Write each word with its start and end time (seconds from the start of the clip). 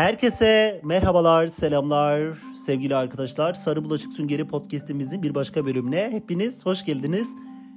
Herkese 0.00 0.80
merhabalar, 0.84 1.46
selamlar 1.46 2.38
sevgili 2.66 2.96
arkadaşlar. 2.96 3.54
Sarı 3.54 3.84
Bulaşık 3.84 4.12
Süngeri 4.12 4.46
podcastimizin 4.46 5.22
bir 5.22 5.34
başka 5.34 5.66
bölümüne 5.66 6.10
hepiniz 6.10 6.66
hoş 6.66 6.84
geldiniz. 6.84 7.28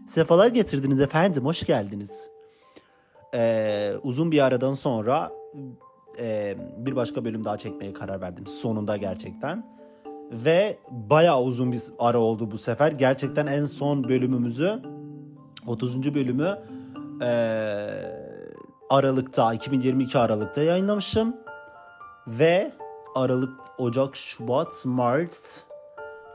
Sefalar 0.07 0.47
getirdiniz 0.47 1.01
efendim, 1.01 1.45
hoş 1.45 1.63
geldiniz. 1.63 2.29
Ee, 3.35 3.93
uzun 4.03 4.31
bir 4.31 4.45
aradan 4.45 4.73
sonra 4.73 5.31
e, 6.19 6.57
bir 6.77 6.95
başka 6.95 7.25
bölüm 7.25 7.43
daha 7.43 7.57
çekmeye 7.57 7.93
karar 7.93 8.21
verdim. 8.21 8.47
Sonunda 8.47 8.97
gerçekten. 8.97 9.65
Ve 10.31 10.77
bayağı 10.91 11.43
uzun 11.43 11.71
bir 11.71 11.81
ara 11.99 12.17
oldu 12.17 12.51
bu 12.51 12.57
sefer. 12.57 12.91
Gerçekten 12.91 13.45
en 13.45 13.65
son 13.65 14.03
bölümümüzü, 14.03 14.79
30. 15.67 16.15
bölümü 16.15 16.59
e, 17.21 17.29
Aralık'ta, 18.89 19.53
2022 19.53 20.17
Aralık'ta 20.17 20.61
yayınlamışım. 20.61 21.42
Ve 22.27 22.71
Aralık, 23.15 23.53
Ocak, 23.77 24.15
Şubat, 24.15 24.85
Mart 24.85 25.63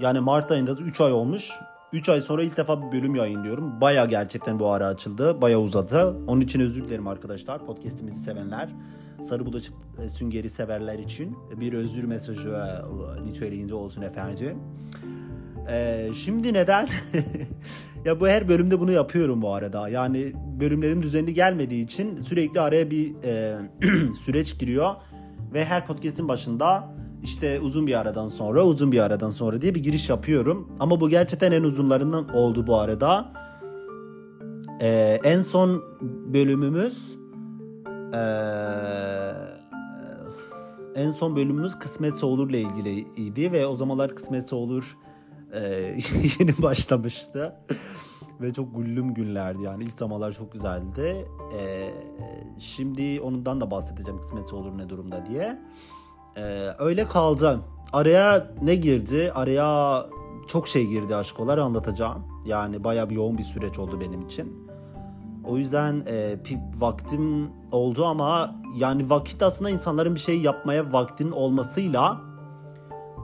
yani 0.00 0.20
Mart 0.20 0.50
ayında 0.50 0.72
3 0.72 1.00
ay 1.00 1.12
olmuş. 1.12 1.50
3 1.92 2.08
ay 2.08 2.20
sonra 2.20 2.42
ilk 2.42 2.56
defa 2.56 2.82
bir 2.82 2.98
bölüm 2.98 3.14
yayınlıyorum. 3.14 3.80
Baya 3.80 4.04
gerçekten 4.04 4.58
bu 4.58 4.68
ara 4.68 4.86
açıldı. 4.86 5.42
Baya 5.42 5.60
uzadı. 5.60 6.16
Onun 6.26 6.40
için 6.40 6.60
özür 6.60 6.84
dilerim 6.84 7.08
arkadaşlar. 7.08 7.66
Podcast'imizi 7.66 8.20
sevenler. 8.20 8.68
Sarı 9.22 9.46
bulaşık 9.46 9.74
e, 10.04 10.08
süngeri 10.08 10.50
severler 10.50 10.98
için 10.98 11.36
bir 11.60 11.72
özür 11.72 12.04
mesajı 12.04 12.50
e, 12.50 13.24
niteliğinde 13.24 13.74
olsun 13.74 14.02
efendim. 14.02 14.58
Ee, 15.70 16.10
şimdi 16.14 16.54
neden? 16.54 16.88
ya 18.04 18.20
bu 18.20 18.28
her 18.28 18.48
bölümde 18.48 18.80
bunu 18.80 18.92
yapıyorum 18.92 19.42
bu 19.42 19.54
arada. 19.54 19.88
Yani 19.88 20.32
bölümlerin 20.60 21.02
düzenli 21.02 21.34
gelmediği 21.34 21.84
için 21.84 22.22
sürekli 22.22 22.60
araya 22.60 22.90
bir 22.90 23.14
e, 23.24 23.58
süreç 24.24 24.58
giriyor. 24.58 24.94
Ve 25.52 25.64
her 25.64 25.86
podcast'in 25.86 26.28
başında 26.28 26.94
işte 27.22 27.60
uzun 27.60 27.86
bir 27.86 28.00
aradan 28.00 28.28
sonra, 28.28 28.64
uzun 28.64 28.92
bir 28.92 29.00
aradan 29.00 29.30
sonra 29.30 29.62
diye 29.62 29.74
bir 29.74 29.82
giriş 29.82 30.08
yapıyorum. 30.08 30.76
Ama 30.80 31.00
bu 31.00 31.08
gerçekten 31.08 31.52
en 31.52 31.62
uzunlarından 31.62 32.28
oldu 32.28 32.66
bu 32.66 32.76
arada. 32.76 33.32
Ee, 34.80 35.20
en 35.24 35.40
son 35.40 35.82
bölümümüz 36.34 37.18
ee, 38.14 38.18
en 40.94 41.10
son 41.10 41.36
bölümümüz 41.36 41.78
Kısmetse 41.78 42.26
Olur'la 42.26 42.56
ilgiliydi 42.56 43.52
ve 43.52 43.66
o 43.66 43.76
zamanlar 43.76 44.14
Kısmetse 44.14 44.56
Olur 44.56 44.96
e, 45.52 45.60
yeni 46.40 46.62
başlamıştı. 46.62 47.56
Ve 48.40 48.52
çok 48.52 48.76
güllüm 48.76 49.14
günlerdi 49.14 49.62
yani 49.62 49.84
ilk 49.84 49.92
zamanlar 49.92 50.32
çok 50.32 50.52
güzeldi. 50.52 51.28
E, 51.60 51.90
şimdi 52.58 53.20
onundan 53.20 53.60
da 53.60 53.70
bahsedeceğim 53.70 54.20
Kısmetse 54.20 54.56
Olur 54.56 54.78
ne 54.78 54.88
durumda 54.88 55.26
diye. 55.26 55.62
E, 56.36 56.70
öyle 56.78 57.08
kaldı. 57.08 57.60
Araya 57.92 58.50
ne 58.62 58.74
girdi? 58.74 59.32
Araya 59.34 60.06
çok 60.48 60.68
şey 60.68 60.86
girdi 60.86 61.16
aşkolar 61.16 61.58
anlatacağım. 61.58 62.22
Yani 62.46 62.84
baya 62.84 63.10
bir 63.10 63.14
yoğun 63.14 63.38
bir 63.38 63.42
süreç 63.42 63.78
oldu 63.78 64.00
benim 64.00 64.22
için. 64.22 64.68
O 65.44 65.56
yüzden 65.56 66.04
e, 66.06 66.38
vaktim 66.78 67.50
oldu 67.72 68.06
ama 68.06 68.54
yani 68.76 69.10
vakit 69.10 69.42
aslında 69.42 69.70
insanların 69.70 70.14
bir 70.14 70.20
şey 70.20 70.40
yapmaya 70.40 70.92
vaktin 70.92 71.30
olmasıyla 71.30 72.20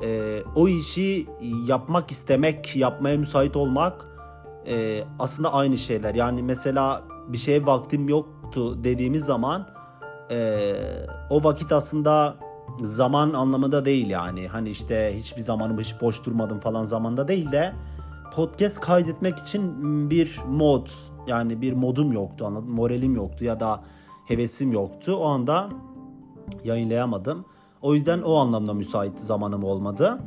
e, 0.04 0.40
o 0.56 0.68
işi 0.68 1.26
yapmak 1.66 2.10
istemek, 2.10 2.76
yapmaya 2.76 3.18
müsait 3.18 3.56
olmak 3.56 4.13
e, 4.66 5.04
aslında 5.18 5.52
aynı 5.52 5.78
şeyler. 5.78 6.14
Yani 6.14 6.42
mesela 6.42 7.02
bir 7.28 7.38
şeye 7.38 7.66
vaktim 7.66 8.08
yoktu 8.08 8.84
dediğimiz 8.84 9.24
zaman 9.24 9.68
e, 10.30 10.72
o 11.30 11.44
vakit 11.44 11.72
aslında 11.72 12.36
zaman 12.82 13.32
anlamında 13.32 13.84
değil 13.84 14.10
yani. 14.10 14.48
Hani 14.48 14.70
işte 14.70 15.12
hiçbir 15.16 15.42
zamanım 15.42 15.78
hiç 15.78 16.00
boş 16.00 16.24
durmadım 16.24 16.60
falan 16.60 16.84
zamanda 16.84 17.28
değil 17.28 17.52
de 17.52 17.72
podcast 18.34 18.80
kaydetmek 18.80 19.38
için 19.38 20.10
bir 20.10 20.40
mod 20.48 20.88
yani 21.26 21.60
bir 21.60 21.72
modum 21.72 22.12
yoktu 22.12 22.46
anladın 22.46 22.70
moralim 22.70 23.16
yoktu 23.16 23.44
ya 23.44 23.60
da 23.60 23.80
hevesim 24.26 24.72
yoktu 24.72 25.16
o 25.16 25.24
anda 25.24 25.68
yayınlayamadım 26.64 27.44
o 27.82 27.94
yüzden 27.94 28.22
o 28.22 28.34
anlamda 28.34 28.74
müsait 28.74 29.18
zamanım 29.18 29.64
olmadı 29.64 30.18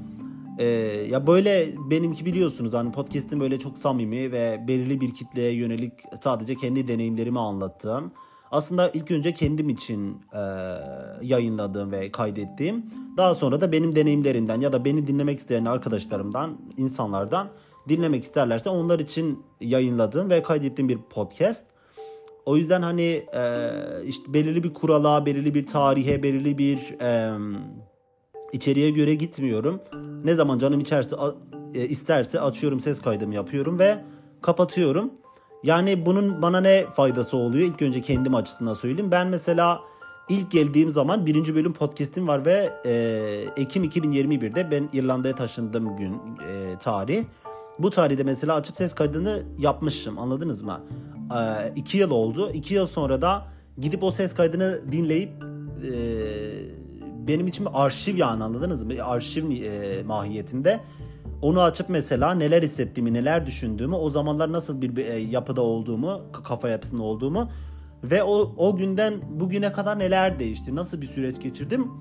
ee, 0.57 0.65
ya 1.11 1.27
böyle 1.27 1.67
benimki 1.77 2.25
biliyorsunuz 2.25 2.73
hani 2.73 2.91
podcast'im 2.91 3.39
böyle 3.39 3.59
çok 3.59 3.77
samimi 3.77 4.31
ve 4.31 4.63
belirli 4.67 5.01
bir 5.01 5.13
kitleye 5.13 5.51
yönelik 5.51 5.93
sadece 6.21 6.55
kendi 6.55 6.87
deneyimlerimi 6.87 7.39
anlattığım 7.39 8.11
aslında 8.51 8.89
ilk 8.89 9.11
önce 9.11 9.33
kendim 9.33 9.69
için 9.69 10.21
e, 10.33 10.39
yayınladığım 11.21 11.91
ve 11.91 12.11
kaydettiğim 12.11 12.85
daha 13.17 13.35
sonra 13.35 13.61
da 13.61 13.71
benim 13.71 13.95
deneyimlerimden 13.95 14.61
ya 14.61 14.71
da 14.71 14.85
beni 14.85 15.07
dinlemek 15.07 15.39
isteyen 15.39 15.65
arkadaşlarımdan 15.65 16.57
insanlardan 16.77 17.49
dinlemek 17.89 18.23
isterlerse 18.23 18.69
onlar 18.69 18.99
için 18.99 19.43
yayınladığım 19.61 20.29
ve 20.29 20.43
kaydettiğim 20.43 20.89
bir 20.89 20.97
podcast. 21.09 21.65
O 22.45 22.57
yüzden 22.57 22.81
hani 22.81 23.25
e, 23.35 23.71
işte 24.05 24.33
belirli 24.33 24.63
bir 24.63 24.73
kurala, 24.73 25.25
belirli 25.25 25.53
bir 25.53 25.67
tarihe, 25.67 26.23
belirli 26.23 26.57
bir 26.57 26.99
e, 27.01 27.37
içeriğe 28.53 28.91
göre 28.91 29.15
gitmiyorum. 29.15 29.79
Ne 30.23 30.35
zaman 30.35 30.59
canım 30.59 30.79
içerse 30.79 31.15
e, 31.73 31.87
isterse 31.87 32.39
açıyorum 32.39 32.79
ses 32.79 33.01
kaydımı 33.01 33.35
yapıyorum 33.35 33.79
ve 33.79 34.03
kapatıyorum. 34.41 35.11
Yani 35.63 36.05
bunun 36.05 36.41
bana 36.41 36.61
ne 36.61 36.85
faydası 36.93 37.37
oluyor? 37.37 37.67
İlk 37.67 37.81
önce 37.81 38.01
kendim 38.01 38.35
açısından 38.35 38.73
söyleyeyim. 38.73 39.11
Ben 39.11 39.27
mesela 39.27 39.81
ilk 40.29 40.51
geldiğim 40.51 40.89
zaman 40.89 41.25
birinci 41.25 41.55
bölüm 41.55 41.73
podcast'im 41.73 42.27
var 42.27 42.45
ve 42.45 42.73
e, 42.85 43.61
Ekim 43.61 43.83
2021'de 43.83 44.71
ben 44.71 44.89
İrlanda'ya 44.93 45.35
taşındığım 45.35 45.97
gün 45.97 46.13
e, 46.13 46.77
tarih. 46.79 47.23
Bu 47.79 47.89
tarihte 47.89 48.23
mesela 48.23 48.55
açıp 48.55 48.77
ses 48.77 48.93
kaydını 48.93 49.43
yapmışım 49.59 50.19
anladınız 50.19 50.61
mı? 50.61 50.81
Ee, 51.31 51.73
iki 51.75 51.97
yıl 51.97 52.11
oldu. 52.11 52.51
İki 52.53 52.73
yıl 52.73 52.87
sonra 52.87 53.21
da 53.21 53.47
gidip 53.77 54.03
o 54.03 54.11
ses 54.11 54.33
kaydını 54.35 54.81
dinleyip 54.91 55.29
e, 55.83 55.91
benim 57.27 57.47
için 57.47 57.65
bir 57.65 57.71
arşiv 57.73 58.17
yani 58.17 58.43
anladınız 58.43 58.83
mı? 58.83 58.93
Arşiv 59.03 59.51
e, 59.51 60.03
mahiyetinde. 60.03 60.79
Onu 61.41 61.61
açıp 61.61 61.89
mesela 61.89 62.33
neler 62.33 62.63
hissettiğimi, 62.63 63.13
neler 63.13 63.45
düşündüğümü, 63.45 63.95
o 63.95 64.09
zamanlar 64.09 64.51
nasıl 64.51 64.81
bir 64.81 64.97
e, 64.97 65.19
yapıda 65.19 65.61
olduğumu, 65.61 66.21
kafa 66.43 66.69
yapısında 66.69 67.03
olduğumu 67.03 67.49
ve 68.03 68.23
o, 68.23 68.53
o 68.57 68.75
günden 68.75 69.13
bugüne 69.29 69.71
kadar 69.71 69.99
neler 69.99 70.39
değişti, 70.39 70.75
nasıl 70.75 71.01
bir 71.01 71.07
süreç 71.07 71.41
geçirdim 71.41 71.91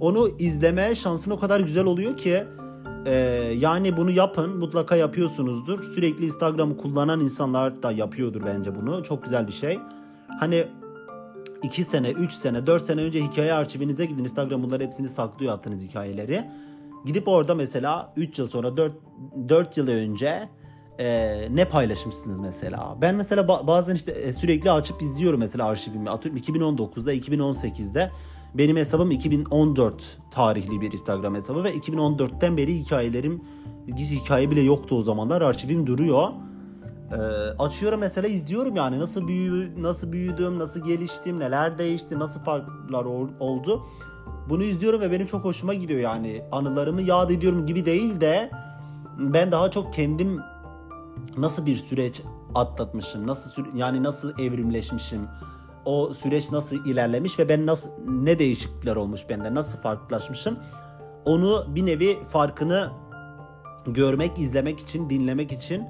onu 0.00 0.28
izleme 0.38 0.94
şansın 0.94 1.30
o 1.30 1.38
kadar 1.38 1.60
güzel 1.60 1.84
oluyor 1.84 2.16
ki 2.16 2.44
ee, 3.06 3.12
yani 3.58 3.96
bunu 3.96 4.10
yapın 4.10 4.58
mutlaka 4.58 4.96
yapıyorsunuzdur. 4.96 5.82
Sürekli 5.82 6.24
Instagram'ı 6.24 6.76
kullanan 6.76 7.20
insanlar 7.20 7.82
da 7.82 7.92
yapıyordur 7.92 8.42
bence 8.46 8.74
bunu. 8.74 9.04
Çok 9.04 9.24
güzel 9.24 9.46
bir 9.46 9.52
şey. 9.52 9.78
Hani 10.40 10.66
2 11.62 11.84
sene, 11.84 12.10
3 12.10 12.32
sene, 12.32 12.66
4 12.66 12.86
sene 12.86 13.02
önce 13.02 13.22
hikaye 13.22 13.52
arşivinize 13.52 14.04
gidin. 14.04 14.24
Instagram 14.24 14.62
bunları 14.62 14.84
hepsini 14.84 15.08
saklıyor 15.08 15.52
attığınız 15.52 15.82
hikayeleri. 15.82 16.50
Gidip 17.06 17.28
orada 17.28 17.54
mesela 17.54 18.12
3 18.16 18.38
yıl 18.38 18.48
sonra 18.48 18.76
4, 18.76 18.92
4 19.48 19.76
yıl 19.76 19.88
önce 19.88 20.48
e, 20.98 21.48
ne 21.50 21.64
paylaşmışsınız 21.64 22.40
mesela? 22.40 22.96
Ben 23.00 23.14
mesela 23.14 23.48
bazen 23.48 23.94
işte 23.94 24.12
e, 24.12 24.32
sürekli 24.32 24.70
açıp 24.70 25.02
izliyorum 25.02 25.40
mesela 25.40 25.66
arşivimi. 25.66 26.10
Atıyorum 26.10 26.40
2019'da, 26.40 27.14
2018'de 27.14 28.10
benim 28.54 28.76
hesabım 28.76 29.10
2014 29.10 30.18
tarihli 30.30 30.80
bir 30.80 30.92
Instagram 30.92 31.34
hesabı 31.34 31.64
ve 31.64 31.74
2014'ten 31.74 32.56
beri 32.56 32.78
hikayelerim 32.78 33.42
hiç 33.96 34.10
hikaye 34.10 34.50
bile 34.50 34.60
yoktu 34.60 34.96
o 34.96 35.02
zamanlar 35.02 35.42
arşivim 35.42 35.86
duruyor. 35.86 36.28
Ee, 37.12 37.16
açıyorum 37.58 38.00
mesela 38.00 38.28
izliyorum 38.28 38.76
yani 38.76 39.00
nasıl 39.00 39.28
büyü 39.28 39.82
nasıl 39.82 40.12
büyüdüm, 40.12 40.58
nasıl 40.58 40.84
geliştim, 40.84 41.40
neler 41.40 41.78
değişti, 41.78 42.18
nasıl 42.18 42.40
farklar 42.40 43.04
oldu. 43.40 43.82
Bunu 44.48 44.62
izliyorum 44.62 45.00
ve 45.00 45.10
benim 45.10 45.26
çok 45.26 45.44
hoşuma 45.44 45.74
gidiyor 45.74 46.00
yani 46.00 46.44
anılarımı 46.52 47.02
yad 47.02 47.30
ediyorum 47.30 47.66
gibi 47.66 47.86
değil 47.86 48.20
de 48.20 48.50
ben 49.18 49.52
daha 49.52 49.70
çok 49.70 49.92
kendim 49.92 50.40
nasıl 51.36 51.66
bir 51.66 51.76
süreç 51.76 52.22
atlatmışım, 52.54 53.26
nasıl 53.26 53.64
yani 53.74 54.02
nasıl 54.02 54.38
evrimleşmişim, 54.38 55.28
o 55.84 56.14
süreç 56.14 56.50
nasıl 56.50 56.84
ilerlemiş 56.84 57.38
ve 57.38 57.48
ben 57.48 57.66
nasıl 57.66 57.90
ne 58.08 58.38
değişiklikler 58.38 58.96
olmuş 58.96 59.28
bende 59.28 59.54
nasıl 59.54 59.78
farklılaşmışım 59.78 60.58
onu 61.24 61.66
bir 61.68 61.86
nevi 61.86 62.18
farkını 62.28 62.90
görmek, 63.86 64.38
izlemek 64.38 64.80
için, 64.80 65.10
dinlemek 65.10 65.52
için 65.52 65.84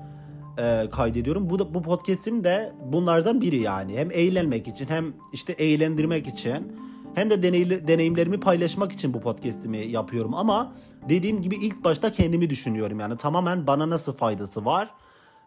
e, 0.60 0.90
kaydediyorum. 0.90 1.50
Bu 1.50 1.58
da 1.58 1.74
bu 1.74 1.82
podcast'im 1.82 2.44
de 2.44 2.72
bunlardan 2.92 3.40
biri 3.40 3.58
yani. 3.58 3.98
Hem 3.98 4.10
eğlenmek 4.10 4.68
için 4.68 4.86
hem 4.88 5.12
işte 5.32 5.52
eğlendirmek 5.52 6.26
için 6.26 6.76
hem 7.14 7.30
de 7.30 7.42
deneyli, 7.42 7.88
deneyimlerimi 7.88 8.40
paylaşmak 8.40 8.92
için 8.92 9.14
bu 9.14 9.20
podcast'imi 9.20 9.78
yapıyorum 9.78 10.34
ama 10.34 10.72
dediğim 11.08 11.42
gibi 11.42 11.56
ilk 11.56 11.84
başta 11.84 12.12
kendimi 12.12 12.50
düşünüyorum 12.50 13.00
yani 13.00 13.16
tamamen 13.16 13.66
bana 13.66 13.90
nasıl 13.90 14.12
faydası 14.12 14.64
var 14.64 14.90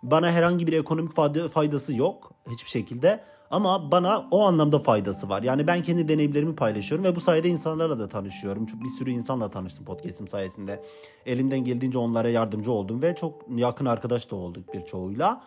Bana 0.03 0.31
herhangi 0.31 0.67
bir 0.67 0.73
ekonomik 0.73 1.13
faydası 1.49 1.95
yok 1.95 2.31
hiçbir 2.49 2.69
şekilde. 2.69 3.23
Ama 3.53 3.91
bana 3.91 4.27
o 4.31 4.41
anlamda 4.41 4.79
faydası 4.79 5.29
var. 5.29 5.43
Yani 5.43 5.67
ben 5.67 5.81
kendi 5.81 6.07
deneyimlerimi 6.07 6.55
paylaşıyorum 6.55 7.05
ve 7.05 7.15
bu 7.15 7.19
sayede 7.19 7.49
insanlarla 7.49 7.99
da 7.99 8.07
tanışıyorum. 8.07 8.65
Çünkü 8.65 8.83
bir 8.83 8.89
sürü 8.89 9.11
insanla 9.11 9.49
tanıştım 9.49 9.85
podcast'im 9.85 10.27
sayesinde. 10.27 10.83
Elimden 11.25 11.59
geldiğince 11.59 11.97
onlara 11.97 12.29
yardımcı 12.29 12.71
oldum 12.71 13.01
ve 13.01 13.15
çok 13.15 13.45
yakın 13.55 13.85
arkadaş 13.85 14.31
da 14.31 14.35
olduk 14.35 14.73
birçoğuyla. 14.73 15.43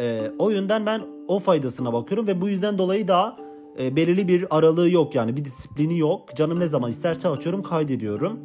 Ee, 0.00 0.30
o 0.38 0.50
yönden 0.50 0.86
ben 0.86 1.02
o 1.28 1.38
faydasına 1.38 1.92
bakıyorum 1.92 2.26
ve 2.26 2.40
bu 2.40 2.48
yüzden 2.48 2.78
dolayı 2.78 3.08
da 3.08 3.36
e, 3.80 3.96
belirli 3.96 4.28
bir 4.28 4.56
aralığı 4.56 4.90
yok 4.90 5.14
yani 5.14 5.36
bir 5.36 5.44
disiplini 5.44 5.98
yok. 5.98 6.36
Canım 6.36 6.60
ne 6.60 6.68
zaman 6.68 6.90
isterse 6.90 7.28
açıyorum 7.28 7.62
kaydediyorum. 7.62 8.40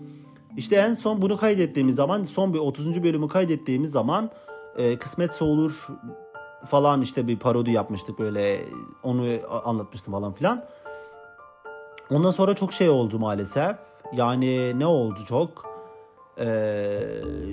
İşte 0.57 0.75
en 0.75 0.93
son 0.93 1.21
bunu 1.21 1.37
kaydettiğimiz 1.37 1.95
zaman 1.95 2.23
son 2.23 2.53
bir 2.53 2.59
30. 2.59 3.03
bölümü 3.03 3.27
kaydettiğimiz 3.27 3.91
zaman 3.91 4.29
e, 4.77 4.97
kısmetse 4.97 5.45
olur 5.45 5.87
falan 6.65 7.01
işte 7.01 7.27
bir 7.27 7.39
parodi 7.39 7.71
yapmıştık 7.71 8.19
böyle 8.19 8.61
onu 9.03 9.27
anlatmıştım 9.63 10.13
falan 10.13 10.33
filan. 10.33 10.65
Ondan 12.09 12.31
sonra 12.31 12.53
çok 12.53 12.73
şey 12.73 12.89
oldu 12.89 13.19
maalesef. 13.19 13.75
Yani 14.15 14.79
ne 14.79 14.85
oldu 14.85 15.19
çok? 15.27 15.71
Ee, 16.39 16.43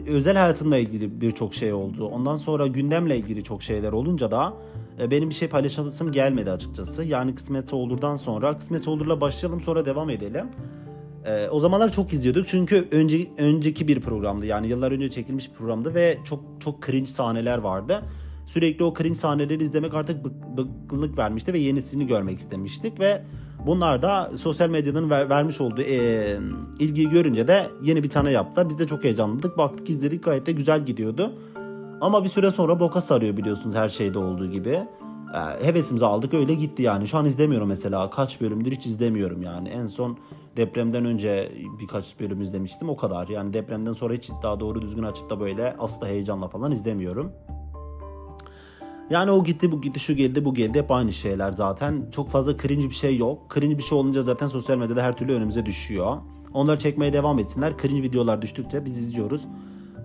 özel 0.08 0.36
hayatımla 0.36 0.78
ilgili 0.78 1.20
birçok 1.20 1.54
şey 1.54 1.72
oldu. 1.72 2.06
Ondan 2.06 2.36
sonra 2.36 2.66
gündemle 2.66 3.16
ilgili 3.16 3.44
çok 3.44 3.62
şeyler 3.62 3.92
olunca 3.92 4.30
da 4.30 4.52
e, 5.00 5.10
benim 5.10 5.30
bir 5.30 5.34
şey 5.34 5.48
paylaşasım 5.48 6.12
gelmedi 6.12 6.50
açıkçası. 6.50 7.04
Yani 7.04 7.34
kısmetse 7.34 7.76
olurdan 7.76 8.16
sonra 8.16 8.56
kısmetse 8.56 8.90
olurla 8.90 9.20
başlayalım 9.20 9.60
sonra 9.60 9.86
devam 9.86 10.10
edelim. 10.10 10.46
Ee, 11.26 11.48
o 11.48 11.60
zamanlar 11.60 11.92
çok 11.92 12.12
izliyorduk 12.12 12.48
çünkü 12.48 12.88
önce, 12.90 13.28
önceki 13.38 13.88
bir 13.88 14.00
programdı 14.00 14.46
yani 14.46 14.66
yıllar 14.66 14.92
önce 14.92 15.10
çekilmiş 15.10 15.50
bir 15.50 15.54
programdı 15.54 15.94
ve 15.94 16.18
çok 16.24 16.40
çok 16.60 16.86
cringe 16.86 17.06
sahneler 17.06 17.58
vardı. 17.58 18.02
Sürekli 18.48 18.84
o 18.84 18.94
cringe 18.94 19.14
sahneleri 19.14 19.62
izlemek 19.62 19.94
artık 19.94 20.24
bık, 20.24 20.32
bıkkınlık 20.56 21.18
vermişti 21.18 21.52
ve 21.52 21.58
yenisini 21.58 22.06
görmek 22.06 22.38
istemiştik 22.38 23.00
ve 23.00 23.22
bunlar 23.66 24.02
da 24.02 24.30
sosyal 24.36 24.70
medyanın 24.70 25.10
ver, 25.10 25.30
vermiş 25.30 25.60
olduğu 25.60 25.82
e, 25.82 26.38
ilgiyi 26.78 27.08
görünce 27.08 27.48
de 27.48 27.66
yeni 27.82 28.02
bir 28.02 28.10
tane 28.10 28.30
yaptılar. 28.30 28.68
Biz 28.68 28.78
de 28.78 28.86
çok 28.86 29.04
heyecanlandık. 29.04 29.58
Baktık 29.58 29.90
izledik 29.90 30.24
gayet 30.24 30.46
de 30.46 30.52
güzel 30.52 30.86
gidiyordu. 30.86 31.32
Ama 32.00 32.24
bir 32.24 32.28
süre 32.28 32.50
sonra 32.50 32.80
boka 32.80 33.00
sarıyor 33.00 33.36
biliyorsunuz 33.36 33.76
her 33.76 33.88
şeyde 33.88 34.18
olduğu 34.18 34.50
gibi. 34.50 34.80
E, 35.34 35.66
hevesimizi 35.66 36.06
aldık 36.06 36.34
öyle 36.34 36.54
gitti 36.54 36.82
yani. 36.82 37.08
Şu 37.08 37.18
an 37.18 37.24
izlemiyorum 37.26 37.68
mesela. 37.68 38.10
Kaç 38.10 38.40
bölümdür 38.40 38.72
hiç 38.72 38.86
izlemiyorum 38.86 39.42
yani. 39.42 39.68
En 39.68 39.86
son 39.86 40.18
depremden 40.56 41.04
önce 41.04 41.52
birkaç 41.80 42.20
bölüm 42.20 42.40
izlemiştim 42.40 42.88
o 42.88 42.96
kadar. 42.96 43.28
Yani 43.28 43.52
depremden 43.52 43.92
sonra 43.92 44.14
hiç 44.14 44.30
daha 44.42 44.60
doğru 44.60 44.82
düzgün 44.82 45.02
açıp 45.02 45.30
da 45.30 45.40
böyle 45.40 45.76
asla 45.78 46.06
heyecanla 46.06 46.48
falan 46.48 46.72
izlemiyorum. 46.72 47.32
Yani 49.10 49.30
o 49.30 49.44
gitti 49.44 49.72
bu 49.72 49.80
gitti 49.80 50.00
şu 50.00 50.14
geldi 50.14 50.44
bu 50.44 50.54
geldi 50.54 50.78
hep 50.78 50.90
aynı 50.90 51.12
şeyler 51.12 51.52
zaten. 51.52 52.06
Çok 52.12 52.30
fazla 52.30 52.56
cringe 52.56 52.88
bir 52.88 52.94
şey 52.94 53.16
yok. 53.16 53.54
Cringe 53.54 53.78
bir 53.78 53.82
şey 53.82 53.98
olunca 53.98 54.22
zaten 54.22 54.46
sosyal 54.46 54.78
medyada 54.78 55.02
her 55.02 55.16
türlü 55.16 55.32
önümüze 55.32 55.66
düşüyor. 55.66 56.16
Onları 56.54 56.78
çekmeye 56.78 57.12
devam 57.12 57.38
etsinler. 57.38 57.72
Cringe 57.82 58.02
videolar 58.02 58.42
düştükçe 58.42 58.84
biz 58.84 58.98
izliyoruz. 58.98 59.42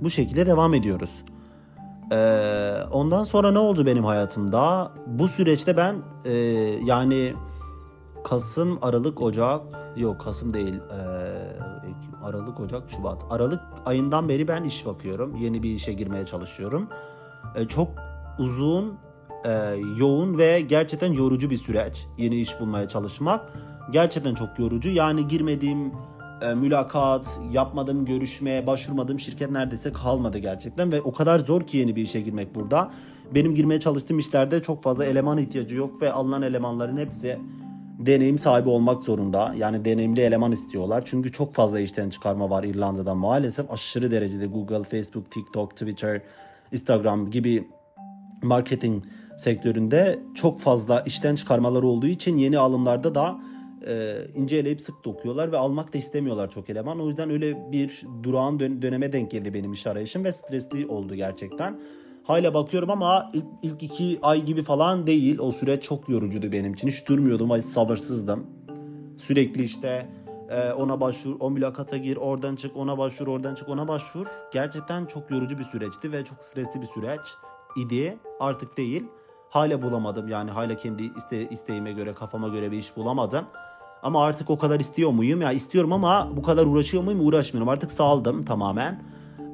Bu 0.02 0.10
şekilde 0.10 0.46
devam 0.46 0.74
ediyoruz. 0.74 1.24
Ee, 2.12 2.76
ondan 2.92 3.24
sonra 3.24 3.52
ne 3.52 3.60
oldu 3.60 3.86
benim 3.86 4.06
hayatımda? 4.06 4.92
Bu 5.08 5.28
süreçte 5.28 5.78
ben 5.78 5.96
e, 6.26 6.34
yani 6.86 7.34
Kasım, 8.24 8.80
Aralık, 8.82 9.22
Ocak 9.22 9.62
yok 9.98 10.22
Kasım 10.22 10.54
değil 10.54 10.74
ee, 10.74 12.24
Aralık, 12.24 12.60
Ocak, 12.60 12.92
Şubat. 12.92 13.26
Aralık 13.30 13.62
ayından 13.86 14.30
beri 14.30 14.48
ben 14.48 14.64
iş 14.64 14.86
bakıyorum. 14.86 15.36
Yeni 15.36 15.64
bir 15.64 15.70
işe 15.70 15.94
girmeye 15.94 16.26
çalışıyorum. 16.26 16.90
Ee, 17.56 17.68
çok 17.68 17.90
uzun, 18.40 18.98
e, 19.46 19.52
yoğun 19.98 20.38
ve 20.38 20.62
gerçekten 20.62 21.14
yorucu 21.14 21.50
bir 21.50 21.58
süreç. 21.58 22.08
Yeni 22.18 22.36
iş 22.36 22.60
bulmaya 22.60 22.88
çalışmak 22.88 23.54
gerçekten 23.92 24.36
çok 24.36 24.60
yorucu. 24.60 24.90
Yani 24.90 25.28
girmediğim 25.28 25.92
e, 26.42 26.54
mülakat, 26.54 27.40
yapmadığım 27.52 28.06
görüşme, 28.06 28.68
başvurmadığım 28.68 29.20
şirket 29.20 29.52
neredeyse 29.52 29.94
kalmadı 29.94 30.38
gerçekten 30.38 30.92
ve 30.92 31.02
o 31.02 31.12
kadar 31.12 31.40
zor 31.40 31.62
ki 31.62 31.78
yeni 31.78 31.96
bir 31.96 32.02
işe 32.02 32.22
girmek 32.22 32.56
burada. 32.56 32.92
Benim 33.36 33.56
girmeye 33.56 33.80
çalıştığım 33.80 34.20
işlerde 34.20 34.62
çok 34.62 34.84
fazla 34.84 35.06
eleman 35.06 35.38
ihtiyacı 35.38 35.76
yok 35.76 36.02
ve 36.02 36.12
alınan 36.12 36.42
elemanların 36.42 36.98
hepsi 36.98 37.40
deneyim 38.00 38.40
sahibi 38.40 38.70
olmak 38.70 39.04
zorunda. 39.04 39.54
Yani 39.58 39.86
deneyimli 39.86 40.22
eleman 40.22 40.52
istiyorlar. 40.52 41.04
Çünkü 41.06 41.32
çok 41.32 41.54
fazla 41.54 41.80
işten 41.80 42.10
çıkarma 42.10 42.50
var 42.50 42.64
İrlanda'da 42.64 43.16
maalesef. 43.16 43.72
Aşırı 43.72 44.12
derecede 44.12 44.46
Google, 44.46 44.84
Facebook, 44.84 45.32
TikTok, 45.32 45.72
Twitter, 45.72 46.22
Instagram 46.72 47.32
gibi 47.32 47.68
marketing 48.44 49.04
sektöründe 49.38 50.20
çok 50.36 50.60
fazla 50.60 51.02
işten 51.02 51.36
çıkarmalar 51.36 51.84
olduğu 51.84 52.08
için 52.08 52.38
yeni 52.38 52.60
alımlarda 52.60 53.16
da 53.16 53.40
e, 53.88 54.16
inceleyip 54.36 54.82
sık 54.82 55.06
dokuyorlar 55.06 55.52
ve 55.52 55.58
almak 55.58 55.94
da 55.94 55.98
istemiyorlar 55.98 56.52
çok 56.52 56.70
eleman. 56.70 57.00
O 57.00 57.08
yüzden 57.08 57.30
öyle 57.30 57.72
bir 57.72 58.04
durağan 58.24 58.60
dön- 58.60 58.82
döneme 58.82 59.14
denk 59.14 59.32
geldi 59.32 59.54
benim 59.54 59.74
iş 59.74 59.88
arayışım 59.88 60.24
ve 60.24 60.32
stresli 60.32 60.88
oldu 60.88 61.16
gerçekten. 61.16 61.80
Hala 62.24 62.54
bakıyorum 62.54 62.90
ama 62.90 63.32
ilk, 63.34 63.46
ilk 63.62 63.84
iki 63.84 64.20
ay 64.22 64.46
gibi 64.46 64.64
falan 64.64 65.08
değil. 65.08 65.40
O 65.40 65.52
süreç 65.52 65.84
çok 65.84 66.10
yorucuydu 66.10 66.52
benim 66.52 66.74
için. 66.74 66.88
Hiç 66.88 67.08
durmuyordum. 67.08 67.52
Ay 67.52 67.62
sabırsızdım. 67.62 68.48
Sürekli 69.18 69.64
işte 69.64 70.10
e, 70.50 70.72
ona 70.72 71.02
başvur, 71.02 71.36
o 71.40 71.52
mülakata 71.52 71.98
gir, 71.98 72.18
oradan 72.18 72.56
çık, 72.56 72.78
ona 72.78 72.98
başvur, 72.98 73.28
oradan 73.28 73.56
çık, 73.56 73.70
ona 73.70 73.88
başvur. 73.88 74.28
Gerçekten 74.54 75.06
çok 75.06 75.32
yorucu 75.32 75.60
bir 75.60 75.64
süreçti 75.64 76.12
ve 76.12 76.24
çok 76.24 76.44
stresli 76.44 76.82
bir 76.82 76.86
süreç 76.86 77.22
idi. 77.76 78.18
Artık 78.40 78.78
değil. 78.78 79.04
Hala 79.50 79.82
bulamadım 79.82 80.28
yani 80.28 80.52
hala 80.52 80.78
kendi 80.78 81.12
iste, 81.18 81.50
isteğime 81.50 81.92
göre, 81.92 82.14
kafama 82.14 82.48
göre 82.48 82.72
bir 82.72 82.78
iş 82.78 82.98
bulamadım. 82.98 83.46
Ama 84.04 84.24
artık 84.24 84.50
o 84.50 84.58
kadar 84.58 84.80
istiyor 84.80 85.12
muyum? 85.12 85.42
Ya 85.42 85.52
istiyorum 85.52 85.94
ama 85.94 86.30
bu 86.36 86.42
kadar 86.42 86.66
uğraşıyor 86.66 87.04
muyum? 87.04 87.28
Uğraşmıyorum. 87.28 87.70
Artık 87.70 87.92
saldım 87.92 88.46
tamamen. 88.46 89.04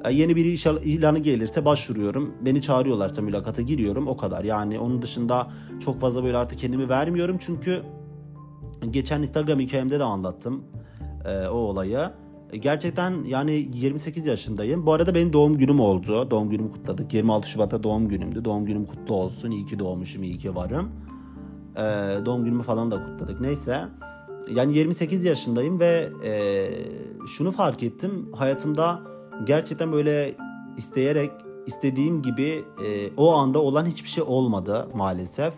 E, 0.04 0.12
yeni 0.12 0.36
bir 0.36 0.44
iş 0.44 0.66
ilanı 0.66 1.18
gelirse 1.18 1.64
başvuruyorum. 1.64 2.34
Beni 2.40 2.62
çağırıyorlarsa 2.62 3.22
mülakata 3.22 3.62
giriyorum. 3.62 4.08
O 4.08 4.16
kadar. 4.16 4.44
Yani 4.44 4.78
onun 4.78 5.02
dışında 5.02 5.50
çok 5.80 6.00
fazla 6.00 6.24
böyle 6.24 6.36
artık 6.36 6.58
kendimi 6.58 6.88
vermiyorum. 6.88 7.36
Çünkü 7.40 7.82
geçen 8.90 9.22
Instagram 9.22 9.58
hikayemde 9.58 9.98
de 9.98 10.04
anlattım 10.04 10.64
e, 11.24 11.48
o 11.48 11.56
olayı. 11.56 12.10
E, 12.52 12.56
gerçekten 12.56 13.24
yani 13.24 13.68
28 13.74 14.26
yaşındayım. 14.26 14.86
Bu 14.86 14.92
arada 14.92 15.14
benim 15.14 15.32
doğum 15.32 15.58
günüm 15.58 15.80
oldu. 15.80 16.30
Doğum 16.30 16.50
günümü 16.50 16.72
kutladık. 16.72 17.14
26 17.14 17.48
Şubat'ta 17.48 17.82
doğum 17.82 18.08
günümdü. 18.08 18.44
Doğum 18.44 18.66
günüm 18.66 18.86
kutlu 18.86 19.14
olsun. 19.14 19.50
İyi 19.50 19.66
ki 19.66 19.78
doğmuşum, 19.78 20.22
iyi 20.22 20.38
ki 20.38 20.54
varım. 20.54 20.90
Ee, 21.76 21.80
doğum 22.26 22.44
günümü 22.44 22.62
falan 22.62 22.90
da 22.90 23.04
kutladık. 23.04 23.40
Neyse. 23.40 23.84
Yani 24.54 24.78
28 24.78 25.24
yaşındayım 25.24 25.80
ve 25.80 26.08
e, 26.24 26.32
şunu 27.26 27.50
fark 27.50 27.82
ettim. 27.82 28.28
Hayatımda 28.34 29.00
gerçekten 29.46 29.92
böyle 29.92 30.34
isteyerek 30.76 31.30
istediğim 31.66 32.22
gibi 32.22 32.64
e, 32.86 33.10
o 33.16 33.32
anda 33.34 33.58
olan 33.58 33.86
hiçbir 33.86 34.08
şey 34.08 34.24
olmadı 34.26 34.88
maalesef. 34.94 35.54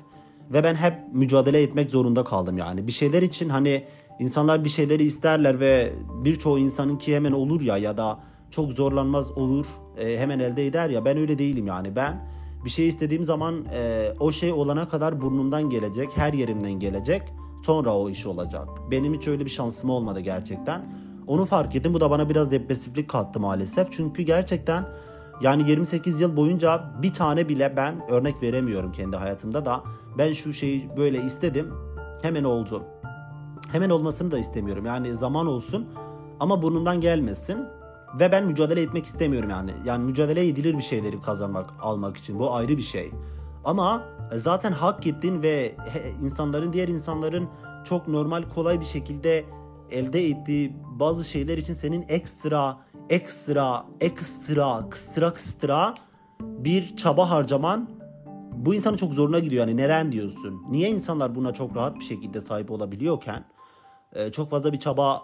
Ve 0.53 0.65
ben 0.65 0.75
hep 0.75 0.95
mücadele 1.13 1.63
etmek 1.63 1.91
zorunda 1.91 2.25
kaldım 2.25 2.59
yani. 2.59 2.87
Bir 2.87 2.93
şeyler 2.93 3.23
için 3.23 3.49
hani 3.49 3.85
insanlar 4.23 4.64
bir 4.64 4.69
şeyleri 4.69 5.02
isterler 5.02 5.61
ve 5.61 5.93
birçoğu 6.25 6.59
insanın 6.59 6.99
ki 6.99 7.17
hemen 7.17 7.33
olur 7.33 7.61
ya 7.61 7.76
ya 7.76 7.97
da 7.97 8.21
çok 8.50 8.73
zorlanmaz 8.73 9.31
olur 9.31 9.67
e, 9.99 10.19
hemen 10.19 10.38
elde 10.38 10.67
eder 10.67 10.91
ya 10.91 11.05
ben 11.05 11.19
öyle 11.19 11.38
değilim 11.38 11.67
yani 11.67 11.97
ben 11.97 12.29
bir 12.64 12.71
şey 12.71 12.88
istediğim 12.88 13.25
zaman 13.25 13.64
e, 13.75 14.09
o 14.21 14.33
şey 14.33 14.52
olana 14.52 14.88
kadar 14.88 15.21
burnumdan 15.21 15.71
gelecek 15.71 16.09
her 16.17 16.33
yerimden 16.33 16.73
gelecek 16.73 17.23
sonra 17.62 17.97
o 17.97 18.11
iş 18.11 18.26
olacak. 18.26 18.69
Benim 18.91 19.14
hiç 19.14 19.29
öyle 19.29 19.45
bir 19.45 19.50
şansım 19.50 19.91
olmadı 19.91 20.21
gerçekten. 20.21 20.95
Onu 21.26 21.45
fark 21.45 21.76
ettim. 21.76 21.95
Bu 21.95 22.00
da 22.00 22.11
bana 22.11 22.29
biraz 22.29 22.50
depresiflik 22.50 23.11
kattı 23.11 23.41
maalesef. 23.41 23.93
Çünkü 23.93 24.23
gerçekten 24.23 24.88
yani 25.41 25.71
28 25.71 26.21
yıl 26.21 26.37
boyunca 26.37 26.93
bir 27.02 27.12
tane 27.12 27.49
bile 27.49 27.76
ben 27.76 28.11
örnek 28.11 28.43
veremiyorum 28.43 28.93
kendi 28.93 29.17
hayatımda 29.17 29.64
da. 29.64 29.83
Ben 30.19 30.33
şu 30.33 30.52
şeyi 30.52 30.97
böyle 30.97 31.25
istedim. 31.25 31.73
Hemen 32.23 32.45
oldu. 32.45 32.85
Hemen 33.73 33.90
olmasını 33.90 34.31
da 34.31 34.38
istemiyorum. 34.38 34.87
Yani 34.87 35.14
zaman 35.14 35.47
olsun 35.47 35.88
ama 36.40 36.62
burnumdan 36.62 37.00
gelmesin. 37.00 37.59
Ve 38.19 38.33
ben 38.33 38.47
mücadele 38.47 38.83
etmek 38.83 39.07
istemiyorum 39.07 39.50
yani. 39.50 39.73
Yani 39.85 40.04
mücadele 40.04 40.49
edilir 40.49 40.76
bir 40.76 40.83
şeyleri 40.83 41.21
kazanmak, 41.21 41.71
almak 41.81 42.16
için. 42.16 42.38
Bu 42.38 42.54
ayrı 42.54 42.76
bir 42.76 42.83
şey. 42.83 43.11
Ama 43.64 44.02
zaten 44.35 44.73
hak 44.73 45.07
ettin 45.07 45.42
ve 45.42 45.75
insanların, 46.23 46.73
diğer 46.73 46.88
insanların 46.88 47.49
çok 47.85 48.09
normal, 48.09 48.42
kolay 48.54 48.81
bir 48.81 48.85
şekilde 48.85 49.45
elde 49.90 50.28
ettiği 50.28 50.76
bazı 50.85 51.25
şeyler 51.25 51.59
için 51.59 51.75
senin 51.75 52.04
ekstra 52.09 52.78
ekstra 53.11 53.87
ekstra 54.00 54.81
ekstra 54.90 55.28
ekstra 55.28 55.95
bir 56.40 56.97
çaba 56.97 57.31
harcaman 57.31 57.90
bu 58.57 58.75
insanın 58.75 58.97
çok 58.97 59.15
zoruna 59.15 59.39
gidiyor 59.39 59.67
yani 59.67 59.77
neden 59.77 60.13
diyorsun? 60.13 60.63
Niye 60.71 60.91
insanlar 60.91 61.35
buna 61.35 61.53
çok 61.53 61.77
rahat 61.77 61.99
bir 61.99 62.05
şekilde 62.05 62.41
sahip 62.41 62.71
olabiliyorken 62.71 63.45
e, 64.13 64.33
çok 64.33 64.51
fazla 64.51 64.73
bir 64.73 64.79
çaba 64.79 65.23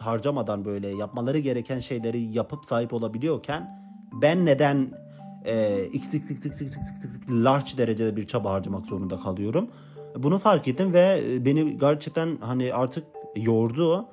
harcamadan 0.00 0.64
böyle 0.64 0.88
yapmaları 0.88 1.38
gereken 1.38 1.80
şeyleri 1.80 2.22
yapıp 2.22 2.64
sahip 2.64 2.92
olabiliyorken 2.92 3.90
ben 4.22 4.46
neden 4.46 4.90
e, 5.44 5.84
x, 5.84 6.14
x, 6.14 6.30
x, 6.30 6.46
x, 6.46 6.62
x, 6.62 6.76
x, 6.76 7.04
x, 7.04 7.28
large 7.30 7.78
derecede 7.78 8.16
bir 8.16 8.26
çaba 8.26 8.50
harcamak 8.50 8.86
zorunda 8.86 9.20
kalıyorum. 9.20 9.68
Bunu 10.16 10.38
fark 10.38 10.68
ettim 10.68 10.92
ve 10.92 11.20
beni 11.44 11.78
gerçekten 11.78 12.38
hani 12.40 12.74
artık 12.74 13.04
yordu. 13.36 14.06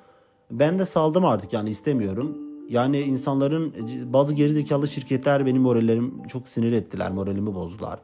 Ben 0.50 0.78
de 0.78 0.84
saldım 0.84 1.24
artık 1.24 1.52
yani 1.52 1.70
istemiyorum. 1.70 2.38
Yani 2.68 3.00
insanların 3.00 3.74
bazı 4.12 4.34
gerizekalı 4.34 4.88
şirketler 4.88 5.46
benim 5.46 5.62
morallerim 5.62 6.22
çok 6.28 6.48
sinir 6.48 6.72
ettiler, 6.72 7.10
moralimi 7.10 7.54
bozdular. 7.54 7.98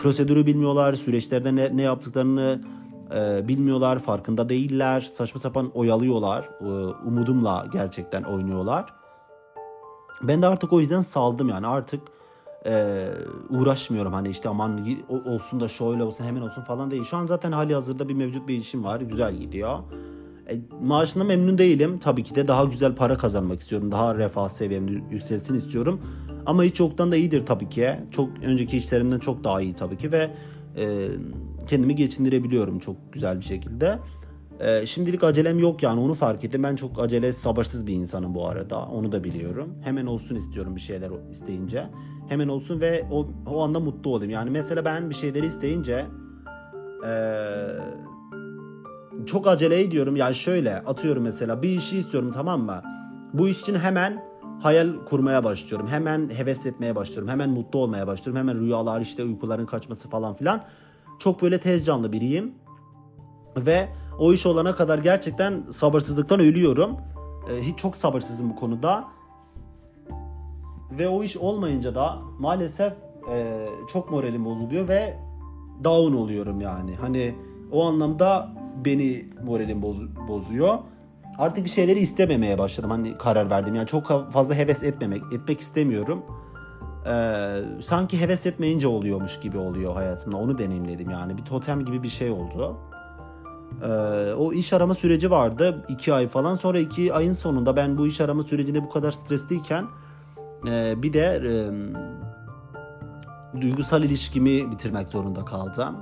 Prosedürü 0.00 0.46
bilmiyorlar, 0.46 0.94
süreçlerde 0.94 1.56
ne, 1.56 1.76
ne 1.76 1.82
yaptıklarını 1.82 2.60
e, 3.14 3.48
bilmiyorlar, 3.48 3.98
farkında 3.98 4.48
değiller, 4.48 5.00
saçma 5.00 5.40
sapan 5.40 5.70
oyalıyorlar. 5.74 6.48
E, 6.60 6.64
umudumla 7.06 7.66
gerçekten 7.72 8.22
oynuyorlar. 8.22 8.94
Ben 10.22 10.42
de 10.42 10.46
artık 10.46 10.72
o 10.72 10.80
yüzden 10.80 11.00
saldım 11.00 11.48
yani 11.48 11.66
artık 11.66 12.00
e, 12.66 13.06
uğraşmıyorum 13.50 14.12
hani 14.12 14.28
işte 14.28 14.48
aman 14.48 14.86
olsun 15.26 15.60
da 15.60 15.68
şöyle 15.68 16.02
olsun 16.02 16.24
hemen 16.24 16.40
olsun 16.40 16.62
falan 16.62 16.90
değil. 16.90 17.04
Şu 17.04 17.16
an 17.16 17.26
zaten 17.26 17.52
hali 17.52 17.74
hazırda 17.74 18.08
bir 18.08 18.14
mevcut 18.14 18.48
bir 18.48 18.56
işim 18.56 18.84
var 18.84 19.00
güzel 19.00 19.36
gidiyor. 19.36 19.78
E, 20.50 20.60
maaşına 20.82 21.24
memnun 21.24 21.58
değilim 21.58 21.98
tabii 21.98 22.22
ki 22.22 22.34
de 22.34 22.48
daha 22.48 22.64
güzel 22.64 22.94
para 22.94 23.16
kazanmak 23.16 23.60
istiyorum 23.60 23.92
daha 23.92 24.14
refah 24.14 24.48
seviyem 24.48 24.86
yükselsin 25.10 25.54
istiyorum. 25.54 26.00
Ama 26.46 26.62
hiç 26.62 26.80
yoktan 26.80 27.12
da 27.12 27.16
iyidir 27.16 27.46
tabii 27.46 27.68
ki. 27.68 27.90
Çok 28.10 28.28
önceki 28.42 28.76
işlerimden 28.76 29.18
çok 29.18 29.44
daha 29.44 29.60
iyi 29.60 29.74
tabii 29.74 29.96
ki 29.96 30.12
ve 30.12 30.30
e, 30.76 31.08
kendimi 31.66 31.94
geçindirebiliyorum 31.94 32.78
çok 32.78 33.12
güzel 33.12 33.40
bir 33.40 33.44
şekilde. 33.44 33.98
Ee, 34.60 34.86
şimdilik 34.86 35.24
acelem 35.24 35.58
yok 35.58 35.82
yani 35.82 36.00
onu 36.00 36.14
fark 36.14 36.44
ettim. 36.44 36.62
Ben 36.62 36.76
çok 36.76 37.00
acele 37.00 37.32
sabırsız 37.32 37.86
bir 37.86 37.94
insanım 37.94 38.34
bu 38.34 38.48
arada. 38.48 38.86
Onu 38.86 39.12
da 39.12 39.24
biliyorum. 39.24 39.74
Hemen 39.84 40.06
olsun 40.06 40.36
istiyorum 40.36 40.76
bir 40.76 40.80
şeyler 40.80 41.10
isteyince. 41.30 41.86
Hemen 42.28 42.48
olsun 42.48 42.80
ve 42.80 43.04
o, 43.10 43.26
o 43.46 43.62
anda 43.62 43.80
mutlu 43.80 44.14
olayım. 44.14 44.32
Yani 44.32 44.50
mesela 44.50 44.84
ben 44.84 45.10
bir 45.10 45.14
şeyleri 45.14 45.46
isteyince 45.46 46.06
ee, 47.06 47.10
çok 49.26 49.48
acele 49.48 49.80
ediyorum. 49.80 50.16
Yani 50.16 50.34
şöyle 50.34 50.78
atıyorum 50.78 51.22
mesela 51.22 51.62
bir 51.62 51.68
işi 51.68 51.98
istiyorum 51.98 52.30
tamam 52.34 52.62
mı? 52.62 52.82
Bu 53.32 53.48
iş 53.48 53.60
için 53.60 53.74
hemen 53.74 54.24
hayal 54.60 55.04
kurmaya 55.08 55.44
başlıyorum. 55.44 55.88
Hemen 55.88 56.30
heves 56.30 56.66
etmeye 56.66 56.96
başlıyorum. 56.96 57.28
Hemen 57.28 57.50
mutlu 57.50 57.78
olmaya 57.78 58.06
başlıyorum. 58.06 58.40
Hemen 58.40 58.60
rüyalar 58.60 59.00
işte 59.00 59.24
uykuların 59.24 59.66
kaçması 59.66 60.08
falan 60.08 60.34
filan. 60.34 60.64
Çok 61.18 61.42
böyle 61.42 61.60
tez 61.60 61.86
canlı 61.86 62.12
biriyim. 62.12 62.54
Ve 63.56 63.88
o 64.18 64.32
iş 64.32 64.46
olana 64.46 64.74
kadar 64.74 64.98
gerçekten 64.98 65.64
sabırsızlıktan 65.70 66.40
ölüyorum. 66.40 66.96
Ee, 67.50 67.62
hiç 67.62 67.78
çok 67.78 67.96
sabırsızım 67.96 68.50
bu 68.50 68.56
konuda. 68.56 69.04
Ve 70.98 71.08
o 71.08 71.22
iş 71.22 71.36
olmayınca 71.36 71.94
da 71.94 72.18
maalesef 72.38 72.92
e, 73.32 73.66
çok 73.92 74.10
moralim 74.10 74.44
bozuluyor 74.44 74.88
ve 74.88 75.18
down 75.84 76.14
oluyorum 76.14 76.60
yani. 76.60 76.96
Hani 77.00 77.34
o 77.72 77.86
anlamda 77.86 78.59
beni 78.84 79.28
moralim 79.44 79.82
boz, 79.82 80.16
bozuyor. 80.28 80.78
Artık 81.38 81.64
bir 81.64 81.70
şeyleri 81.70 81.98
istememeye 81.98 82.58
başladım. 82.58 82.90
Hani 82.90 83.18
karar 83.18 83.50
verdim. 83.50 83.74
Yani 83.74 83.86
çok 83.86 84.32
fazla 84.32 84.54
heves 84.54 84.82
etmemek, 84.82 85.22
etmek 85.32 85.60
istemiyorum. 85.60 86.22
Ee, 87.06 87.56
sanki 87.80 88.20
heves 88.20 88.46
etmeyince 88.46 88.88
oluyormuş 88.88 89.40
gibi 89.40 89.58
oluyor 89.58 89.94
hayatımda. 89.94 90.36
Onu 90.36 90.58
deneyimledim 90.58 91.10
yani. 91.10 91.36
Bir 91.36 91.42
totem 91.42 91.84
gibi 91.84 92.02
bir 92.02 92.08
şey 92.08 92.30
oldu. 92.30 92.76
Ee, 93.82 93.88
o 94.32 94.52
iş 94.52 94.72
arama 94.72 94.94
süreci 94.94 95.30
vardı 95.30 95.84
iki 95.88 96.14
ay 96.14 96.28
falan 96.28 96.54
sonra 96.54 96.78
iki 96.78 97.14
ayın 97.14 97.32
sonunda 97.32 97.76
ben 97.76 97.98
bu 97.98 98.06
iş 98.06 98.20
arama 98.20 98.42
sürecinde 98.42 98.82
bu 98.82 98.88
kadar 98.88 99.12
stresliyken 99.12 99.86
e, 100.68 101.02
bir 101.02 101.12
de 101.12 101.42
e, 101.44 101.52
duygusal 103.60 104.02
ilişkimi 104.02 104.70
bitirmek 104.70 105.08
zorunda 105.08 105.44
kaldım. 105.44 105.96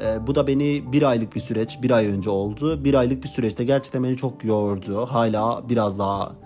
E, 0.00 0.26
bu 0.26 0.34
da 0.34 0.46
beni 0.46 0.92
bir 0.92 1.02
aylık 1.02 1.34
bir 1.34 1.40
süreç 1.40 1.78
bir 1.82 1.90
ay 1.90 2.06
önce 2.06 2.30
oldu. 2.30 2.84
Bir 2.84 2.94
aylık 2.94 3.22
bir 3.22 3.28
süreçte 3.28 3.64
gerçekten 3.64 4.04
beni 4.04 4.16
çok 4.16 4.44
yordu. 4.44 5.06
Hala 5.06 5.68
biraz 5.68 5.98
daha 5.98 6.36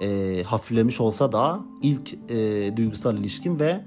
e, 0.00 0.42
hafiflemiş 0.42 1.00
olsa 1.00 1.32
da 1.32 1.60
ilk 1.82 2.14
e, 2.30 2.76
duygusal 2.76 3.18
ilişkim 3.18 3.60
ve 3.60 3.80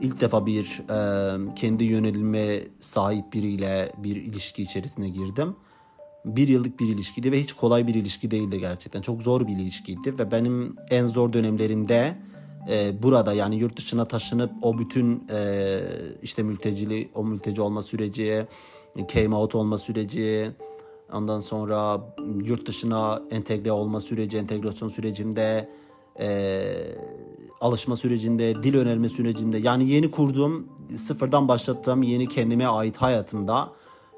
ilk 0.00 0.20
defa 0.20 0.46
bir 0.46 0.82
e, 0.90 1.54
kendi 1.54 1.84
yönelime 1.84 2.60
sahip 2.80 3.32
biriyle 3.32 3.92
bir 3.98 4.16
ilişki 4.16 4.62
içerisine 4.62 5.08
girdim. 5.08 5.56
Bir 6.24 6.48
yıllık 6.48 6.80
bir 6.80 6.88
ilişkiydi 6.88 7.32
ve 7.32 7.40
hiç 7.40 7.52
kolay 7.52 7.86
bir 7.86 7.94
ilişki 7.94 8.30
değildi 8.30 8.60
gerçekten. 8.60 9.02
Çok 9.02 9.22
zor 9.22 9.46
bir 9.46 9.52
ilişkiydi 9.52 10.18
ve 10.18 10.30
benim 10.30 10.76
en 10.90 11.06
zor 11.06 11.32
dönemlerimde 11.32 12.16
e, 12.68 13.02
burada 13.02 13.32
yani 13.32 13.56
yurt 13.56 13.76
dışına 13.76 14.08
taşınıp 14.08 14.50
o 14.62 14.78
bütün 14.78 15.24
e, 15.30 15.80
işte 16.22 16.42
mültecili 16.42 17.10
o 17.14 17.24
mülteci 17.24 17.62
olma 17.62 17.82
süreci, 17.82 18.46
came 19.12 19.34
out 19.34 19.54
olma 19.54 19.78
süreci, 19.78 20.50
ondan 21.12 21.38
sonra 21.38 22.00
yurt 22.44 22.66
dışına 22.66 23.22
entegre 23.30 23.72
olma 23.72 24.00
süreci, 24.00 24.38
entegrasyon 24.38 24.88
sürecimde 24.88 25.70
e, 26.20 26.62
alışma 27.60 27.96
sürecinde, 27.96 28.62
dil 28.62 28.76
öğrenme 28.76 29.08
sürecinde 29.08 29.58
yani 29.58 29.90
yeni 29.90 30.10
kurduğum, 30.10 30.68
sıfırdan 30.96 31.48
başlattığım 31.48 32.02
yeni 32.02 32.28
kendime 32.28 32.66
ait 32.66 32.96
hayatımda 32.96 33.72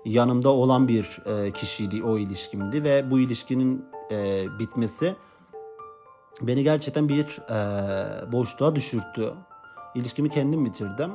yanımda 0.05 0.49
olan 0.49 0.89
bir 0.89 1.21
e, 1.27 1.53
kişiydi 1.53 2.03
o 2.03 2.19
ilişkimdi 2.19 2.85
ve 2.85 3.11
bu 3.11 3.21
ilişkinin 3.21 3.85
e, 4.11 4.45
bitmesi 4.59 5.15
beni 6.43 6.63
gerçekten 6.63 7.09
bir 7.09 7.25
e, 7.51 8.33
boşluğa 8.33 8.77
düşürttü. 8.77 9.33
İlişkimi 9.95 10.29
kendim 10.29 10.65
bitirdim. 10.65 11.11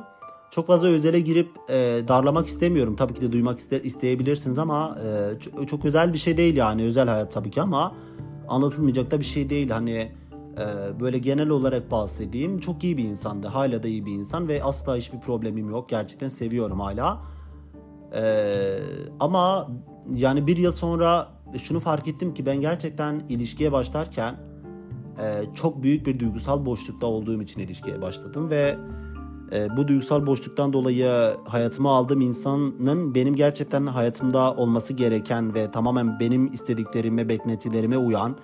Çok 0.50 0.66
fazla 0.66 0.88
özele 0.88 1.20
girip 1.20 1.50
e, 1.70 1.74
darlamak 2.08 2.46
istemiyorum. 2.46 2.96
Tabii 2.96 3.14
ki 3.14 3.22
de 3.22 3.32
duymak 3.32 3.58
iste, 3.58 3.82
isteyebilirsiniz 3.82 4.58
ama 4.58 4.96
e, 5.04 5.38
çok, 5.40 5.68
çok 5.68 5.84
özel 5.84 6.12
bir 6.12 6.18
şey 6.18 6.36
değil 6.36 6.56
yani. 6.56 6.82
Özel 6.82 7.08
hayat 7.08 7.32
tabii 7.32 7.50
ki 7.50 7.62
ama 7.62 7.94
anlatılmayacak 8.48 9.10
da 9.10 9.20
bir 9.20 9.24
şey 9.24 9.50
değil. 9.50 9.70
Hani 9.70 10.12
ee, 10.58 11.00
böyle 11.00 11.18
genel 11.18 11.48
olarak 11.48 11.90
bahsedeyim. 11.90 12.58
Çok 12.58 12.84
iyi 12.84 12.96
bir 12.96 13.04
insandı. 13.04 13.46
Hala 13.46 13.82
da 13.82 13.88
iyi 13.88 14.06
bir 14.06 14.12
insan 14.12 14.48
ve 14.48 14.64
asla 14.64 14.96
hiçbir 14.96 15.20
problemim 15.20 15.70
yok. 15.70 15.88
Gerçekten 15.88 16.28
seviyorum 16.28 16.80
hala. 16.80 17.20
Ee, 18.14 18.78
ama 19.20 19.68
yani 20.14 20.46
bir 20.46 20.56
yıl 20.56 20.72
sonra 20.72 21.28
şunu 21.62 21.80
fark 21.80 22.08
ettim 22.08 22.34
ki 22.34 22.46
ben 22.46 22.60
gerçekten 22.60 23.22
ilişkiye 23.28 23.72
başlarken 23.72 24.36
e, 25.22 25.54
çok 25.54 25.82
büyük 25.82 26.06
bir 26.06 26.18
duygusal 26.18 26.66
boşlukta 26.66 27.06
olduğum 27.06 27.42
için 27.42 27.60
ilişkiye 27.60 28.02
başladım 28.02 28.50
ve 28.50 28.78
e, 29.52 29.76
bu 29.76 29.88
duygusal 29.88 30.26
boşluktan 30.26 30.72
dolayı 30.72 31.36
hayatıma 31.48 31.96
aldığım 31.96 32.20
insanın 32.20 33.14
benim 33.14 33.34
gerçekten 33.34 33.86
hayatımda 33.86 34.54
olması 34.54 34.92
gereken 34.92 35.54
ve 35.54 35.70
tamamen 35.70 36.20
benim 36.20 36.52
istediklerime, 36.52 37.28
beklentilerime 37.28 37.96
uyan 37.96 38.36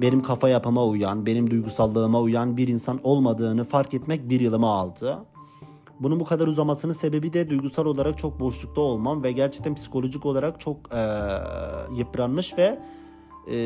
benim 0.00 0.22
kafa 0.22 0.48
yapıma 0.48 0.86
uyan, 0.86 1.26
benim 1.26 1.50
duygusallığıma 1.50 2.20
uyan 2.20 2.56
bir 2.56 2.68
insan 2.68 3.00
olmadığını 3.02 3.64
fark 3.64 3.94
etmek 3.94 4.28
bir 4.28 4.40
yılımı 4.40 4.66
aldı. 4.66 5.18
Bunun 6.00 6.20
bu 6.20 6.24
kadar 6.24 6.46
uzamasının 6.46 6.92
sebebi 6.92 7.32
de 7.32 7.50
duygusal 7.50 7.86
olarak 7.86 8.18
çok 8.18 8.40
boşlukta 8.40 8.80
olmam 8.80 9.22
ve 9.22 9.32
gerçekten 9.32 9.74
psikolojik 9.74 10.26
olarak 10.26 10.60
çok 10.60 10.76
e, 10.94 11.02
yıpranmış 11.96 12.58
ve 12.58 12.78
e, 13.50 13.56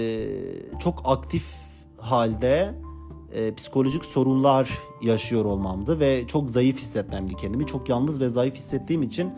çok 0.80 1.02
aktif 1.04 1.44
halde 2.00 2.74
e, 3.32 3.54
psikolojik 3.54 4.04
sorunlar 4.04 4.78
yaşıyor 5.02 5.44
olmamdı 5.44 6.00
ve 6.00 6.26
çok 6.26 6.50
zayıf 6.50 6.78
hissetmemdi 6.78 7.36
kendimi. 7.36 7.66
Çok 7.66 7.88
yalnız 7.88 8.20
ve 8.20 8.28
zayıf 8.28 8.54
hissettiğim 8.54 9.02
için 9.02 9.32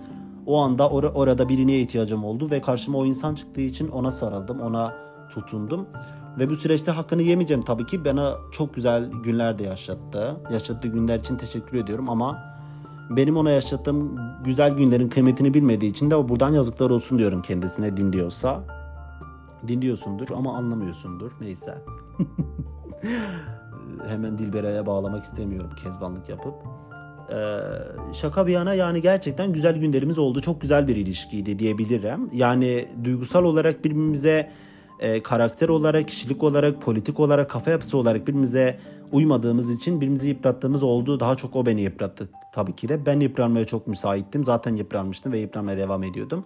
o 0.47 0.61
anda 0.61 0.83
or- 0.83 1.13
orada 1.13 1.49
birine 1.49 1.79
ihtiyacım 1.79 2.25
oldu 2.25 2.51
ve 2.51 2.61
karşıma 2.61 2.99
o 2.99 3.07
insan 3.07 3.35
çıktığı 3.35 3.61
için 3.61 3.89
ona 3.89 4.11
sarıldım, 4.11 4.61
ona 4.61 4.95
tutundum. 5.31 5.87
Ve 6.39 6.51
bu 6.51 6.57
süreçte 6.57 6.91
hakkını 6.91 7.23
yemeyeceğim 7.23 7.63
tabii 7.63 7.87
ki. 7.87 8.05
Bana 8.05 8.35
çok 8.53 8.75
güzel 8.75 9.11
günler 9.25 9.59
de 9.59 9.65
yaşattı. 9.65 10.37
Yaşattığı 10.53 10.89
günler 10.89 11.19
için 11.19 11.37
teşekkür 11.37 11.79
ediyorum 11.79 12.11
ama 12.11 12.39
benim 13.11 13.37
ona 13.37 13.51
yaşattığım 13.51 14.19
güzel 14.45 14.75
günlerin 14.75 15.09
kıymetini 15.09 15.55
bilmediği 15.55 15.91
için 15.91 16.11
de 16.11 16.29
buradan 16.29 16.51
yazıklar 16.51 16.91
olsun 16.91 17.19
diyorum 17.19 17.43
kendisine 17.43 17.97
dinliyorsa. 17.97 18.80
Dinliyorsundur 19.69 20.29
ama 20.31 20.57
anlamıyorsundur. 20.57 21.33
Neyse. 21.41 21.79
Hemen 24.09 24.39
Dilberay'a 24.39 24.87
bağlamak 24.87 25.25
istemiyorum 25.25 25.71
kezbanlık 25.83 26.29
yapıp. 26.29 26.55
Ee, 27.31 27.59
şaka 28.13 28.47
bir 28.47 28.53
yana 28.53 28.75
yani 28.75 29.03
gerçekten 29.03 29.53
güzel 29.53 29.77
günlerimiz 29.77 30.19
oldu. 30.19 30.41
Çok 30.41 30.61
güzel 30.61 30.89
bir 30.89 30.97
ilişkiydi 30.97 31.59
diyebilirim. 31.59 32.31
Yani 32.33 32.89
duygusal 33.05 33.45
olarak 33.45 33.85
birbirimize 33.85 34.51
e, 35.01 35.23
karakter 35.23 35.69
olarak, 35.69 36.09
kişilik 36.09 36.43
olarak, 36.43 36.83
politik 36.83 37.21
olarak, 37.21 37.51
kafa 37.51 37.71
yapısı 37.71 37.99
olarak 37.99 38.23
birbirimize 38.23 38.79
uymadığımız 39.13 39.71
için 39.71 39.97
birbirimizi 39.97 40.29
yıprattığımız 40.29 40.83
oldu. 40.83 41.21
Daha 41.21 41.35
çok 41.35 41.57
o 41.57 41.67
beni 41.67 41.81
yıprattı 41.81 42.29
tabii 42.55 42.77
ki 42.77 42.89
de. 42.89 43.07
Ben 43.07 43.21
yıpranmaya 43.21 43.67
çok 43.67 43.87
müsaittim. 43.87 44.45
Zaten 44.45 44.77
yıpranmıştım 44.77 45.33
ve 45.33 45.39
yıpranmaya 45.39 45.79
devam 45.79 46.03
ediyordum. 46.03 46.45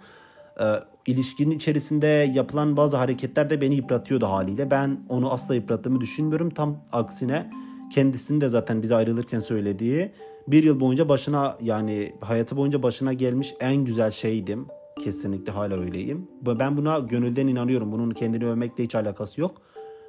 E, 0.61 0.65
ilişkinin 1.07 1.57
içerisinde 1.57 2.07
yapılan 2.35 2.77
bazı 2.77 2.97
hareketler 2.97 3.51
de 3.51 3.61
beni 3.61 3.75
yıpratıyordu 3.75 4.27
haliyle. 4.27 4.71
Ben 4.71 5.01
onu 5.09 5.33
asla 5.33 5.55
yıprattığımı 5.55 6.01
düşünmüyorum. 6.01 6.51
Tam 6.51 6.77
aksine 6.93 7.51
kendisinin 7.95 8.41
de 8.41 8.49
zaten 8.49 8.83
bize 8.83 8.95
ayrılırken 8.95 9.41
söylediği 9.41 10.13
bir 10.49 10.63
yıl 10.63 10.81
boyunca 10.81 11.09
başına 11.09 11.57
yani 11.61 12.15
hayatı 12.21 12.57
boyunca 12.57 12.83
başına 12.83 13.13
gelmiş 13.13 13.55
en 13.61 13.77
güzel 13.77 14.11
şeydim. 14.11 14.67
Kesinlikle 15.05 15.53
hala 15.53 15.81
öyleyim. 15.81 16.29
Ben 16.43 16.77
buna 16.77 16.99
gönülden 16.99 17.47
inanıyorum. 17.47 17.93
Bunun 17.93 18.11
kendini 18.11 18.47
övmekle 18.47 18.85
hiç 18.85 18.95
alakası 18.95 19.41
yok. 19.41 19.63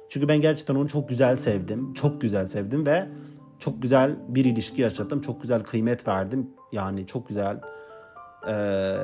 Çünkü 0.08 0.28
ben 0.28 0.40
gerçekten 0.40 0.74
onu 0.74 0.88
çok 0.88 1.08
güzel 1.08 1.36
sevdim. 1.36 1.94
Çok 1.94 2.20
güzel 2.20 2.46
sevdim 2.46 2.86
ve 2.86 3.08
çok 3.58 3.82
güzel 3.82 4.16
bir 4.28 4.44
ilişki 4.44 4.82
yaşadım. 4.82 5.20
Çok 5.20 5.42
güzel 5.42 5.62
kıymet 5.62 6.08
verdim. 6.08 6.50
Yani 6.72 7.06
çok 7.06 7.28
güzel 7.28 7.60
ee, 8.48 8.96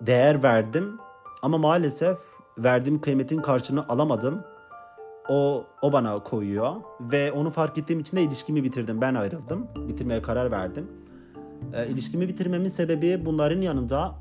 değer 0.00 0.42
verdim. 0.42 0.98
Ama 1.42 1.58
maalesef 1.58 2.18
verdiğim 2.58 3.00
kıymetin 3.00 3.38
karşılığını 3.38 3.88
alamadım. 3.88 4.42
O, 5.28 5.64
o 5.82 5.92
bana 5.92 6.22
koyuyor 6.22 6.72
ve 7.00 7.32
onu 7.32 7.50
fark 7.50 7.78
ettiğim 7.78 8.00
için 8.00 8.16
de 8.16 8.22
ilişkimi 8.22 8.64
bitirdim. 8.64 9.00
Ben 9.00 9.14
ayrıldım. 9.14 9.66
Bitirmeye 9.88 10.22
karar 10.22 10.50
verdim. 10.50 10.86
E, 11.72 11.88
ilişkimi 11.88 12.28
bitirmemin 12.28 12.68
sebebi 12.68 13.26
bunların 13.26 13.60
yanında 13.60 14.14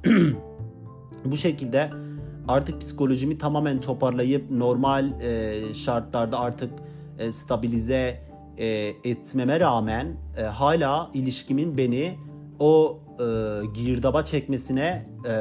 bu 1.25 1.37
şekilde 1.37 1.89
artık 2.47 2.81
psikolojimi 2.81 3.37
tamamen 3.37 3.81
toparlayıp 3.81 4.51
normal 4.51 5.21
e, 5.21 5.73
şartlarda 5.73 6.39
artık 6.39 6.71
e, 7.19 7.31
stabilize 7.31 8.21
e, 8.57 8.67
etmeme 9.03 9.59
rağmen 9.59 10.17
e, 10.37 10.41
hala 10.41 11.11
ilişkimin 11.13 11.77
beni 11.77 12.17
o 12.59 12.99
e, 13.19 13.25
girdaba 13.73 14.25
çekmesine 14.25 15.09
e, 15.25 15.33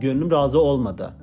gönlüm 0.00 0.30
razı 0.30 0.60
olmadı. 0.60 1.14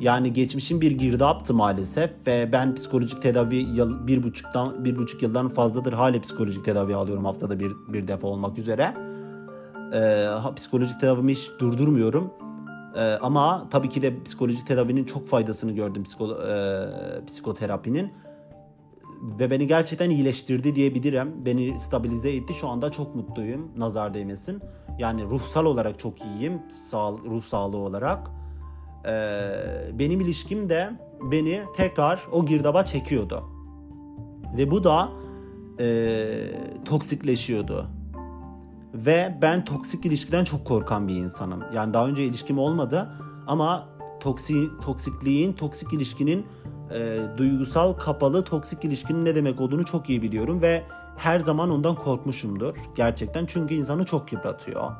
Yani 0.00 0.32
geçmişin 0.32 0.80
bir 0.80 0.90
girdaptı 0.90 1.54
maalesef 1.54 2.10
ve 2.26 2.52
ben 2.52 2.74
psikolojik 2.74 3.22
tedavi 3.22 3.56
yıl, 3.56 4.06
bir 4.06 4.22
buçuktan 4.22 4.84
bir 4.84 4.96
buçuk 4.96 5.22
yıldan 5.22 5.48
fazladır 5.48 5.92
hala 5.92 6.20
psikolojik 6.20 6.64
tedavi 6.64 6.94
alıyorum 6.94 7.24
haftada 7.24 7.60
bir, 7.60 7.72
bir 7.88 8.08
defa 8.08 8.26
olmak 8.26 8.58
üzere. 8.58 8.94
Ee, 9.94 10.26
psikolojik 10.56 11.00
tedavimi 11.00 11.32
hiç 11.32 11.50
durdurmuyorum. 11.58 12.30
Ee, 12.96 13.00
ama 13.00 13.66
tabii 13.70 13.88
ki 13.88 14.02
de 14.02 14.22
psikolojik 14.22 14.66
tedavinin 14.66 15.04
çok 15.04 15.28
faydasını 15.28 15.72
gördüm 15.72 16.04
psiko, 16.04 16.42
e, 16.42 16.86
psikoterapinin. 17.26 18.12
Ve 19.22 19.50
beni 19.50 19.66
gerçekten 19.66 20.10
iyileştirdi 20.10 20.74
diyebilirim. 20.74 21.44
Beni 21.46 21.80
stabilize 21.80 22.32
etti. 22.32 22.54
Şu 22.54 22.68
anda 22.68 22.90
çok 22.90 23.14
mutluyum. 23.14 23.70
Nazar 23.76 24.14
değmesin. 24.14 24.62
Yani 24.98 25.24
ruhsal 25.24 25.64
olarak 25.64 25.98
çok 25.98 26.24
iyiyim. 26.24 26.62
Sağ, 26.68 27.12
ruh 27.12 27.42
sağlığı 27.42 27.78
olarak 27.78 28.30
e, 29.04 29.10
benim 29.98 30.20
ilişkim 30.20 30.68
de 30.68 30.90
beni 31.22 31.62
tekrar 31.76 32.20
o 32.32 32.46
girdaba 32.46 32.84
çekiyordu. 32.84 33.44
Ve 34.56 34.70
bu 34.70 34.84
da 34.84 35.08
e, 35.80 36.26
toksikleşiyordu. 36.84 37.86
Ve 38.94 39.38
ben 39.42 39.64
toksik 39.64 40.06
ilişkiden 40.06 40.44
çok 40.44 40.64
korkan 40.64 41.08
bir 41.08 41.14
insanım. 41.14 41.62
Yani 41.74 41.94
daha 41.94 42.08
önce 42.08 42.24
ilişkim 42.24 42.58
olmadı 42.58 43.08
ama 43.46 43.88
toksi, 44.20 44.68
toksikliğin, 44.82 45.52
toksik 45.52 45.92
ilişkinin 45.92 46.46
e, 46.94 47.18
duygusal 47.36 47.92
kapalı 47.92 48.44
toksik 48.44 48.84
ilişkinin 48.84 49.24
ne 49.24 49.34
demek 49.34 49.60
olduğunu 49.60 49.84
çok 49.84 50.10
iyi 50.10 50.22
biliyorum 50.22 50.62
ve 50.62 50.82
her 51.16 51.40
zaman 51.40 51.70
ondan 51.70 51.94
korkmuşumdur 51.94 52.74
gerçekten 52.94 53.46
çünkü 53.46 53.74
insanı 53.74 54.04
çok 54.04 54.32
yıpratıyor. 54.32 54.90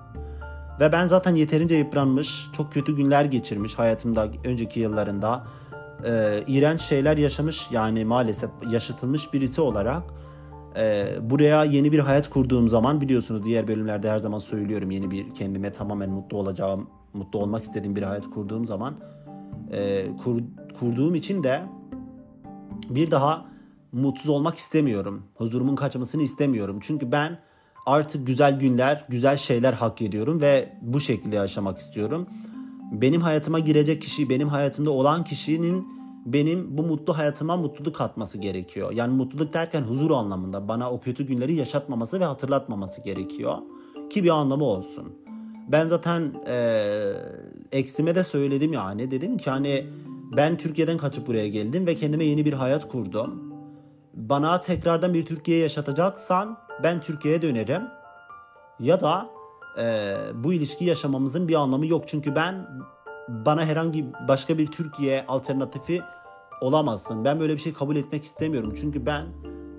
Ve 0.81 0.93
ben 0.93 1.07
zaten 1.07 1.35
yeterince 1.35 1.75
yıpranmış, 1.75 2.47
çok 2.53 2.73
kötü 2.73 2.97
günler 2.97 3.25
geçirmiş 3.25 3.75
hayatımda 3.75 4.29
önceki 4.45 4.81
yıllarında. 4.81 5.45
E, 6.05 6.41
iğrenç 6.47 6.81
şeyler 6.81 7.17
yaşamış 7.17 7.69
yani 7.71 8.05
maalesef 8.05 8.51
yaşatılmış 8.71 9.33
birisi 9.33 9.61
olarak 9.61 10.03
e, 10.77 11.07
buraya 11.21 11.65
yeni 11.65 11.93
bir 11.93 11.99
hayat 11.99 12.31
kurduğum 12.31 12.69
zaman 12.69 13.01
biliyorsunuz 13.01 13.45
diğer 13.45 13.69
bölümlerde 13.69 14.11
her 14.11 14.19
zaman 14.19 14.39
söylüyorum 14.39 14.91
yeni 14.91 15.11
bir 15.11 15.31
kendime 15.31 15.73
tamamen 15.73 16.11
mutlu 16.11 16.37
olacağım, 16.37 16.91
mutlu 17.15 17.39
olmak 17.39 17.63
istediğim 17.63 17.97
bir 17.97 18.03
hayat 18.03 18.31
kurduğum 18.31 18.67
zaman 18.67 18.95
e, 19.73 20.07
kur, 20.25 20.41
kurduğum 20.81 21.15
için 21.15 21.43
de 21.45 21.63
bir 22.91 23.11
daha 23.11 23.45
mutsuz 23.93 24.29
olmak 24.29 24.59
istemiyorum. 24.59 25.23
Huzurumun 25.35 25.77
kaçmasını 25.77 26.23
istemiyorum. 26.23 26.79
Çünkü 26.83 27.13
ben 27.13 27.39
artık 27.87 28.27
güzel 28.27 28.59
günler, 28.59 29.05
güzel 29.09 29.37
şeyler 29.37 29.73
hak 29.73 30.03
ediyorum 30.03 30.41
ve 30.41 30.73
bu 30.83 31.01
şekilde 31.01 31.37
yaşamak 31.37 31.79
istiyorum. 31.79 32.27
Benim 32.93 33.21
hayatıma 33.21 33.59
girecek 33.59 34.03
kişi, 34.03 34.31
benim 34.31 34.49
hayatımda 34.49 34.91
olan 34.91 35.25
kişinin 35.25 35.99
benim 36.27 36.79
bu 36.79 36.83
mutlu 36.83 37.19
hayatıma 37.19 37.57
mutluluk 37.57 37.97
katması 37.97 38.39
gerekiyor. 38.39 38.93
Yani 38.93 39.17
mutluluk 39.17 39.55
derken 39.55 39.83
huzur 39.83 40.11
anlamında 40.11 40.69
bana 40.69 40.91
o 40.91 41.01
kötü 41.01 41.27
günleri 41.27 41.55
yaşatmaması 41.55 42.21
ve 42.21 42.25
hatırlatmaması 42.25 43.03
gerekiyor 43.03 43.59
ki 44.11 44.25
bir 44.25 44.29
anlamı 44.29 44.65
olsun. 44.65 45.13
Ben 45.69 45.87
zaten 45.87 46.35
e, 46.47 46.83
eksime 47.73 48.15
de 48.15 48.25
söyledim 48.25 48.73
yani 48.73 49.11
dedim 49.11 49.39
ki 49.39 49.51
hani 49.51 49.87
ben 50.37 50.57
Türkiye'den 50.57 50.99
kaçıp 50.99 51.27
buraya 51.27 51.49
geldim 51.49 51.87
ve 51.87 51.95
kendime 51.95 52.25
yeni 52.25 52.45
bir 52.45 52.53
hayat 52.53 52.89
kurdum. 52.89 53.55
Bana 54.15 54.61
tekrardan 54.61 55.15
bir 55.15 55.27
Türkiye 55.27 55.59
yaşatacaksan 55.59 56.59
ben 56.83 57.01
Türkiye'ye 57.01 57.43
dönerim. 57.43 57.83
Ya 58.81 59.01
da 59.01 59.31
e, 59.79 60.17
bu 60.35 60.53
ilişki 60.53 60.85
yaşamamızın 60.85 61.49
bir 61.49 61.55
anlamı 61.55 61.87
yok. 61.87 62.05
Çünkü 62.07 62.35
ben 62.35 62.67
bana 63.29 63.65
herhangi 63.65 64.07
başka 64.29 64.59
bir 64.59 64.67
Türkiye 64.67 65.25
alternatifi 65.27 66.01
olamazsın. 66.61 67.25
Ben 67.25 67.41
böyle 67.41 67.53
bir 67.53 67.59
şey 67.59 67.73
kabul 67.73 67.97
etmek 67.97 68.25
istemiyorum. 68.25 68.75
Çünkü 68.81 69.07
ben 69.07 69.27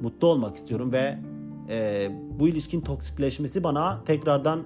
mutlu 0.01 0.27
olmak 0.27 0.55
istiyorum 0.55 0.91
ve 0.91 1.19
e, 1.69 2.09
bu 2.39 2.47
ilişkin 2.47 2.81
toksikleşmesi 2.81 3.63
bana 3.63 4.03
tekrardan 4.03 4.63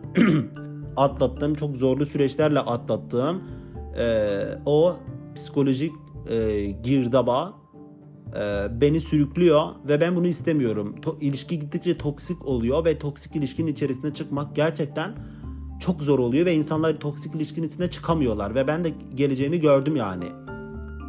atlattığım, 0.96 1.56
çok 1.56 1.76
zorlu 1.76 2.06
süreçlerle 2.06 2.60
atlattığım 2.60 3.44
e, 3.98 4.30
o 4.66 4.96
psikolojik 5.36 5.94
e, 6.30 6.66
girdaba 6.84 7.54
e, 8.36 8.68
beni 8.82 9.00
sürüklüyor 9.00 9.68
ve 9.88 10.02
ben 10.02 10.16
bunu 10.16 10.28
istemiyorum. 10.28 10.96
To- 11.02 11.20
ilişki 11.20 11.60
gittikçe 11.60 11.98
toksik 11.98 12.46
oluyor 12.46 12.86
ve 12.86 13.00
toksik 13.00 13.36
ilişkinin 13.36 13.72
içerisine 13.72 14.14
çıkmak 14.14 14.56
gerçekten 14.56 15.16
çok 15.80 16.02
zor 16.02 16.20
oluyor 16.20 16.46
ve 16.46 16.54
insanlar 16.54 17.00
toksik 17.00 17.36
ilişkinin 17.36 17.68
içine 17.68 17.90
çıkamıyorlar 17.90 18.56
ve 18.56 18.68
ben 18.68 18.84
de 18.84 18.94
geleceğimi 19.16 19.60
gördüm 19.60 19.96
yani. 19.96 20.26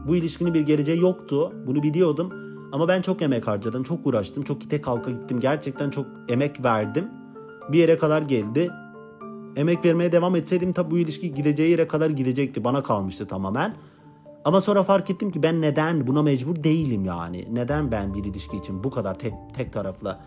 Bu 0.07 0.17
ilişkinin 0.17 0.55
bir 0.55 0.61
geleceği 0.61 1.01
yoktu. 1.01 1.53
Bunu 1.67 1.83
biliyordum. 1.83 2.33
Ama 2.73 2.89
ben 2.89 3.03
çok 3.03 3.23
emek 3.23 3.47
harcadım, 3.47 3.83
çok 3.83 4.07
uğraştım, 4.07 4.45
çok 4.45 4.65
ite 4.65 4.81
kalka 4.81 5.11
gittim. 5.11 5.41
Gerçekten 5.41 5.91
çok 5.91 6.07
emek 6.29 6.65
verdim. 6.65 7.09
Bir 7.73 7.79
yere 7.79 7.99
kadar 7.99 8.23
geldi. 8.23 8.71
Emek 9.57 9.85
vermeye 9.85 10.13
devam 10.13 10.37
etseydim 10.37 10.73
tabi 10.73 10.91
bu 10.91 10.99
ilişki 10.99 11.35
gideceği 11.35 11.71
yere 11.71 11.89
kadar 11.89 12.11
gidecekti. 12.11 12.65
Bana 12.65 12.83
kalmıştı 12.83 13.27
tamamen. 13.27 13.75
Ama 14.45 14.61
sonra 14.61 14.83
fark 14.83 15.11
ettim 15.11 15.31
ki 15.31 15.43
ben 15.43 15.63
neden 15.63 16.07
buna 16.07 16.23
mecbur 16.23 16.65
değilim 16.65 17.05
yani. 17.05 17.49
Neden 17.53 17.93
ben 17.93 18.15
bir 18.15 18.25
ilişki 18.25 18.57
için 18.57 18.85
bu 18.85 18.91
kadar 18.91 19.19
tek, 19.19 19.35
tek 19.57 19.73
taraflı 19.73 20.19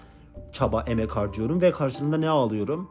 çaba, 0.52 0.82
emek 0.82 1.16
harcıyorum 1.16 1.62
ve 1.62 1.72
karşılığında 1.72 2.18
ne 2.18 2.30
alıyorum? 2.30 2.90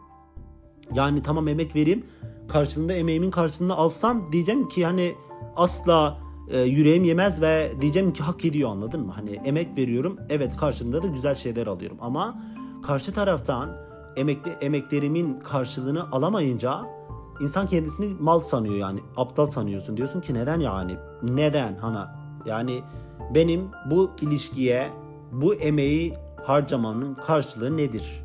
Yani 0.94 1.22
tamam 1.22 1.48
emek 1.48 1.76
vereyim. 1.76 2.04
Karşılığında 2.48 2.92
emeğimin 2.92 3.30
karşılığını 3.30 3.76
alsam 3.76 4.32
diyeceğim 4.32 4.68
ki 4.68 4.84
hani 4.84 5.14
asla 5.56 6.18
e, 6.50 6.60
yüreğim 6.60 7.04
yemez 7.04 7.42
ve 7.42 7.72
diyeceğim 7.80 8.12
ki 8.12 8.22
hak 8.22 8.44
ediyor 8.44 8.70
anladın 8.70 9.06
mı? 9.06 9.12
Hani 9.12 9.30
emek 9.30 9.76
veriyorum. 9.76 10.18
Evet 10.30 10.56
karşılığında 10.56 11.02
da 11.02 11.06
güzel 11.06 11.34
şeyler 11.34 11.66
alıyorum 11.66 11.98
ama 12.00 12.42
karşı 12.82 13.12
taraftan 13.12 13.76
emekli 14.16 14.50
emeklerimin 14.50 15.40
karşılığını 15.40 16.10
alamayınca 16.12 16.95
insan 17.40 17.66
kendisini 17.66 18.14
mal 18.20 18.40
sanıyor 18.40 18.75
yani 18.75 19.01
aptal 19.16 19.51
sanıyorsun. 19.51 19.96
Diyorsun 19.96 20.20
ki 20.20 20.35
neden 20.35 20.61
yani? 20.61 20.96
Neden? 21.22 21.77
Hana. 21.77 22.16
Yani 22.46 22.83
benim 23.35 23.68
bu 23.90 24.11
ilişkiye 24.20 24.90
bu 25.33 25.55
emeği 25.55 26.14
harcamanın 26.44 27.14
karşılığı 27.14 27.77
nedir? 27.77 28.22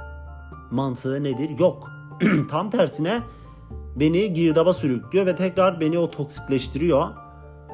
Mantığı 0.72 1.24
nedir? 1.24 1.60
Yok. 1.60 1.92
Tam 2.50 2.70
tersine 2.70 3.20
beni 3.96 4.34
girdaba 4.34 4.74
sürüklüyor 4.74 5.26
ve 5.26 5.36
tekrar 5.36 5.80
beni 5.80 6.00
o 6.00 6.12
toksikleştiriyor. 6.12 7.08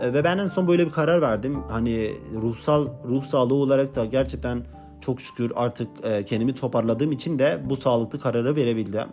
E, 0.02 0.14
ve 0.14 0.24
ben 0.24 0.38
en 0.38 0.48
son 0.48 0.68
böyle 0.68 0.86
bir 0.86 0.92
karar 0.92 1.22
verdim. 1.22 1.58
Hani 1.70 2.12
ruhsal 2.42 2.88
ruh 3.10 3.24
sağlığı 3.24 3.54
olarak 3.54 3.96
da 3.96 4.06
gerçekten 4.06 4.66
çok 5.02 5.22
şükür 5.22 5.52
artık 5.56 5.88
e, 6.04 6.26
kendimi 6.26 6.56
toparladığım 6.56 7.12
için 7.12 7.40
de 7.40 7.62
bu 7.70 7.76
sağlıklı 7.76 8.20
kararı 8.20 8.56
verebildim. 8.56 9.08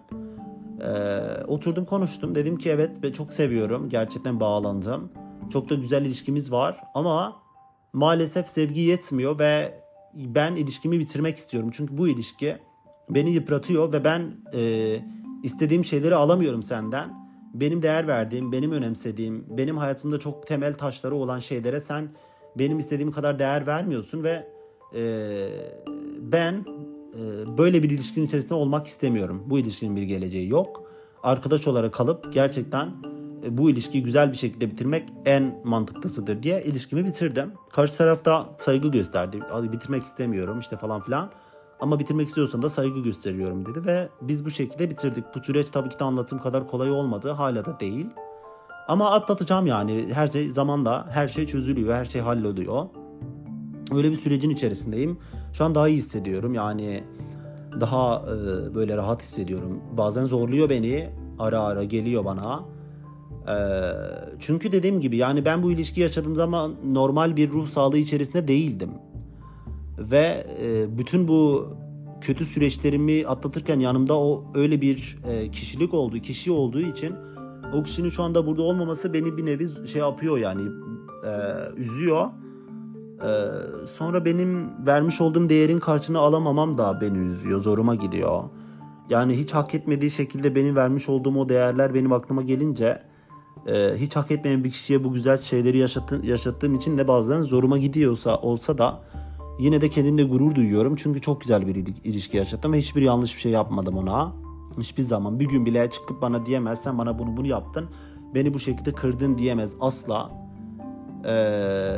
Ee, 0.84 1.44
oturdum 1.44 1.84
konuştum. 1.84 2.34
Dedim 2.34 2.58
ki 2.58 2.70
evet 2.70 3.04
ve 3.04 3.12
çok 3.12 3.32
seviyorum. 3.32 3.88
Gerçekten 3.88 4.40
bağlandım. 4.40 5.12
Çok 5.52 5.70
da 5.70 5.74
güzel 5.74 6.04
ilişkimiz 6.04 6.52
var 6.52 6.80
ama 6.94 7.36
maalesef 7.92 8.48
sevgi 8.48 8.80
yetmiyor 8.80 9.38
ve 9.38 9.80
ben 10.14 10.56
ilişkimi 10.56 10.98
bitirmek 10.98 11.36
istiyorum. 11.36 11.70
Çünkü 11.72 11.98
bu 11.98 12.08
ilişki 12.08 12.58
beni 13.10 13.30
yıpratıyor 13.30 13.92
ve 13.92 14.04
ben 14.04 14.32
e, 14.54 14.96
istediğim 15.42 15.84
şeyleri 15.84 16.14
alamıyorum 16.14 16.62
senden. 16.62 17.24
Benim 17.54 17.82
değer 17.82 18.06
verdiğim, 18.08 18.52
benim 18.52 18.72
önemsediğim, 18.72 19.46
benim 19.48 19.78
hayatımda 19.78 20.18
çok 20.18 20.46
temel 20.46 20.74
taşları 20.74 21.14
olan 21.14 21.38
şeylere 21.38 21.80
sen 21.80 22.08
benim 22.58 22.78
istediğim 22.78 23.12
kadar 23.12 23.38
değer 23.38 23.66
vermiyorsun 23.66 24.22
ve 24.22 24.48
e, 24.94 25.02
ben 26.20 26.64
böyle 27.58 27.82
bir 27.82 27.90
ilişkinin 27.90 28.26
içerisinde 28.26 28.54
olmak 28.54 28.86
istemiyorum. 28.86 29.42
Bu 29.46 29.58
ilişkinin 29.58 29.96
bir 29.96 30.02
geleceği 30.02 30.48
yok. 30.48 30.82
Arkadaş 31.22 31.68
olarak 31.68 31.94
kalıp 31.94 32.32
gerçekten 32.32 32.92
e, 33.44 33.58
bu 33.58 33.70
ilişkiyi 33.70 34.02
güzel 34.02 34.32
bir 34.32 34.36
şekilde 34.36 34.70
bitirmek 34.70 35.08
en 35.24 35.60
mantıklısıdır 35.64 36.42
diye 36.42 36.62
ilişkimi 36.64 37.04
bitirdim. 37.04 37.52
Karşı 37.72 37.96
tarafta 37.96 38.46
saygı 38.58 38.88
gösterdi. 38.88 39.40
Bitirmek 39.72 40.02
istemiyorum 40.02 40.58
işte 40.58 40.76
falan 40.76 41.00
filan. 41.00 41.30
Ama 41.80 41.98
bitirmek 41.98 42.28
istiyorsan 42.28 42.62
da 42.62 42.68
saygı 42.68 43.00
gösteriyorum 43.00 43.66
dedi 43.66 43.86
ve 43.86 44.08
biz 44.22 44.44
bu 44.44 44.50
şekilde 44.50 44.90
bitirdik. 44.90 45.24
Bu 45.34 45.44
süreç 45.44 45.70
tabii 45.70 45.88
ki 45.88 45.98
de 45.98 46.04
anlatım 46.04 46.38
kadar 46.38 46.68
kolay 46.68 46.90
olmadı. 46.90 47.30
Hala 47.30 47.64
da 47.64 47.80
değil. 47.80 48.06
Ama 48.88 49.10
atlatacağım 49.10 49.66
yani. 49.66 50.08
Her 50.12 50.28
şey 50.28 50.50
zamanla 50.50 51.06
her 51.10 51.28
şey 51.28 51.46
çözülüyor, 51.46 51.94
her 51.94 52.04
şey 52.04 52.20
halloluyor. 52.20 52.86
Öyle 53.96 54.10
bir 54.10 54.16
sürecin 54.16 54.50
içerisindeyim. 54.50 55.18
Şu 55.52 55.64
an 55.64 55.74
daha 55.74 55.88
iyi 55.88 55.96
hissediyorum. 55.96 56.54
Yani 56.54 57.04
daha 57.80 58.22
e, 58.22 58.74
böyle 58.74 58.96
rahat 58.96 59.22
hissediyorum. 59.22 59.80
Bazen 59.96 60.24
zorluyor 60.24 60.70
beni. 60.70 61.08
Ara 61.38 61.60
ara 61.60 61.84
geliyor 61.84 62.24
bana. 62.24 62.64
E, 63.48 63.56
çünkü 64.40 64.72
dediğim 64.72 65.00
gibi 65.00 65.16
yani 65.16 65.44
ben 65.44 65.62
bu 65.62 65.72
ilişki 65.72 66.00
yaşadığım 66.00 66.36
zaman 66.36 66.74
normal 66.84 67.36
bir 67.36 67.50
ruh 67.50 67.66
sağlığı 67.66 67.98
içerisinde 67.98 68.48
değildim. 68.48 68.90
Ve 69.98 70.46
e, 70.62 70.98
bütün 70.98 71.28
bu 71.28 71.68
kötü 72.20 72.46
süreçlerimi 72.46 73.26
atlatırken 73.26 73.80
yanımda 73.80 74.18
o 74.18 74.44
öyle 74.54 74.80
bir 74.80 75.18
e, 75.28 75.50
kişilik 75.50 75.94
olduğu, 75.94 76.18
kişi 76.18 76.50
olduğu 76.50 76.80
için 76.80 77.14
o 77.74 77.82
kişinin 77.82 78.10
şu 78.10 78.22
anda 78.22 78.46
burada 78.46 78.62
olmaması 78.62 79.12
beni 79.12 79.36
bir 79.36 79.46
nevi 79.46 79.88
şey 79.88 80.00
yapıyor 80.00 80.38
yani 80.38 80.62
e, 81.26 81.32
üzüyor. 81.76 82.30
E, 83.22 83.30
sonra 83.86 84.24
benim 84.24 84.86
vermiş 84.86 85.20
olduğum 85.20 85.48
değerin 85.48 85.80
karşını 85.80 86.18
alamamam 86.18 86.78
da 86.78 87.00
beni 87.00 87.18
üzüyor, 87.18 87.60
zoruma 87.60 87.94
gidiyor. 87.94 88.42
Yani 89.10 89.38
hiç 89.38 89.52
hak 89.52 89.74
etmediği 89.74 90.10
şekilde 90.10 90.54
benim 90.54 90.76
vermiş 90.76 91.08
olduğum 91.08 91.38
o 91.38 91.48
değerler 91.48 91.94
benim 91.94 92.12
aklıma 92.12 92.42
gelince 92.42 93.02
e, 93.66 93.92
hiç 93.96 94.16
hak 94.16 94.30
etmeyen 94.30 94.64
bir 94.64 94.70
kişiye 94.70 95.04
bu 95.04 95.12
güzel 95.12 95.38
şeyleri 95.38 95.78
yaşattığım, 95.78 96.22
yaşattığım 96.22 96.74
için 96.74 96.98
de 96.98 97.08
bazen 97.08 97.42
zoruma 97.42 97.78
gidiyorsa 97.78 98.36
olsa 98.36 98.78
da 98.78 99.00
yine 99.58 99.80
de 99.80 99.88
kendimde 99.88 100.22
gurur 100.24 100.54
duyuyorum. 100.54 100.96
Çünkü 100.96 101.20
çok 101.20 101.40
güzel 101.40 101.66
bir 101.66 101.74
ilişki 102.04 102.36
yaşattım 102.36 102.72
ve 102.72 102.78
hiçbir 102.78 103.02
yanlış 103.02 103.36
bir 103.36 103.40
şey 103.40 103.52
yapmadım 103.52 103.96
ona. 103.96 104.32
Hiçbir 104.78 105.02
zaman 105.02 105.40
bir 105.40 105.48
gün 105.48 105.66
bile 105.66 105.90
çıkıp 105.90 106.22
bana 106.22 106.46
diyemez 106.46 106.82
sen 106.82 106.98
bana 106.98 107.18
bunu 107.18 107.36
bunu 107.36 107.46
yaptın. 107.46 107.88
Beni 108.34 108.54
bu 108.54 108.58
şekilde 108.58 108.92
kırdın 108.92 109.38
diyemez 109.38 109.76
asla. 109.80 110.43
Ee, 111.26 111.96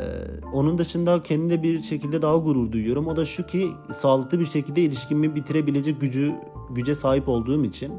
onun 0.53 0.77
dışında 0.77 1.23
kendimde 1.23 1.63
bir 1.63 1.81
şekilde 1.81 2.21
daha 2.21 2.37
gurur 2.37 2.71
duyuyorum. 2.71 3.07
O 3.07 3.15
da 3.15 3.25
şu 3.25 3.47
ki 3.47 3.71
sağlıklı 3.91 4.39
bir 4.39 4.45
şekilde 4.45 4.81
ilişkimi 4.81 5.35
bitirebilecek 5.35 6.01
gücü 6.01 6.35
güce 6.69 6.95
sahip 6.95 7.29
olduğum 7.29 7.65
için. 7.65 7.93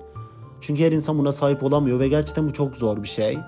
Çünkü 0.61 0.85
her 0.85 0.93
insan 0.93 1.19
buna 1.19 1.33
sahip 1.33 1.63
olamıyor 1.63 2.01
ve 2.01 2.09
gerçekten 2.09 2.49
bu 2.49 2.53
çok 2.53 2.77
zor 2.77 3.03
bir 3.03 3.09
şey. 3.09 3.39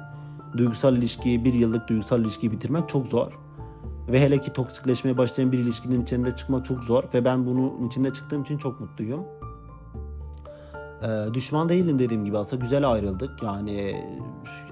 Duygusal 0.56 0.96
ilişkiyi, 0.96 1.44
bir 1.44 1.54
yıllık 1.54 1.88
duygusal 1.88 2.20
ilişkiyi 2.20 2.52
bitirmek 2.52 2.88
çok 2.88 3.06
zor. 3.06 3.38
Ve 4.08 4.20
hele 4.20 4.40
ki 4.40 4.52
toksikleşmeye 4.52 5.18
başlayan 5.18 5.52
bir 5.52 5.58
ilişkinin 5.58 6.02
içinde 6.02 6.36
çıkmak 6.36 6.64
çok 6.64 6.84
zor. 6.84 7.04
Ve 7.14 7.24
ben 7.24 7.46
bunun 7.46 7.86
içinde 7.86 8.12
çıktığım 8.12 8.42
için 8.42 8.58
çok 8.58 8.80
mutluyum. 8.80 9.24
Ee, 11.02 11.34
düşman 11.34 11.68
değilim 11.68 11.98
dediğim 11.98 12.24
gibi 12.24 12.38
aslında 12.38 12.62
güzel 12.62 12.90
ayrıldık. 12.90 13.42
Yani 13.42 14.04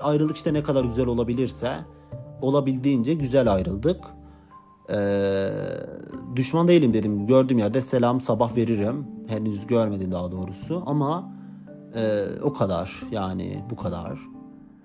ayrılık 0.00 0.36
işte 0.36 0.54
ne 0.54 0.62
kadar 0.62 0.84
güzel 0.84 1.06
olabilirse 1.06 1.78
olabildiğince 2.42 3.14
güzel 3.14 3.54
ayrıldık. 3.54 4.04
Ee, 4.90 5.50
düşman 6.36 6.68
değilim 6.68 6.92
dedim. 6.92 7.26
Gördüğüm 7.26 7.58
yerde 7.58 7.80
selam 7.80 8.20
sabah 8.20 8.56
veririm. 8.56 9.06
Henüz 9.26 9.66
görmedim 9.66 10.12
daha 10.12 10.32
doğrusu 10.32 10.82
ama 10.86 11.32
e, 11.94 12.24
o 12.42 12.52
kadar 12.52 13.02
yani 13.10 13.64
bu 13.70 13.76
kadar. 13.76 14.18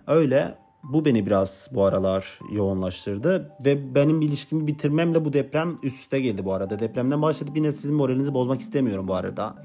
Öyle 0.08 0.58
bu 0.84 1.06
beni 1.06 1.26
biraz 1.26 1.70
bu 1.74 1.84
aralar 1.84 2.40
yoğunlaştırdı 2.52 3.52
ve 3.66 3.96
benim 3.96 4.22
ilişkimi 4.22 4.68
bitirmemle 4.68 5.26
bu 5.26 5.34
deprem 5.34 5.78
üst 5.84 6.00
üste 6.00 6.20
geldi 6.20 6.46
bu 6.46 6.54
arada. 6.54 6.80
Depremden 6.80 7.22
başladık 7.22 7.54
yine 7.56 7.72
sizin 7.72 7.96
moralinizi 7.96 8.34
bozmak 8.34 8.62
istemiyorum 8.62 9.08
bu 9.08 9.14
arada. 9.14 9.56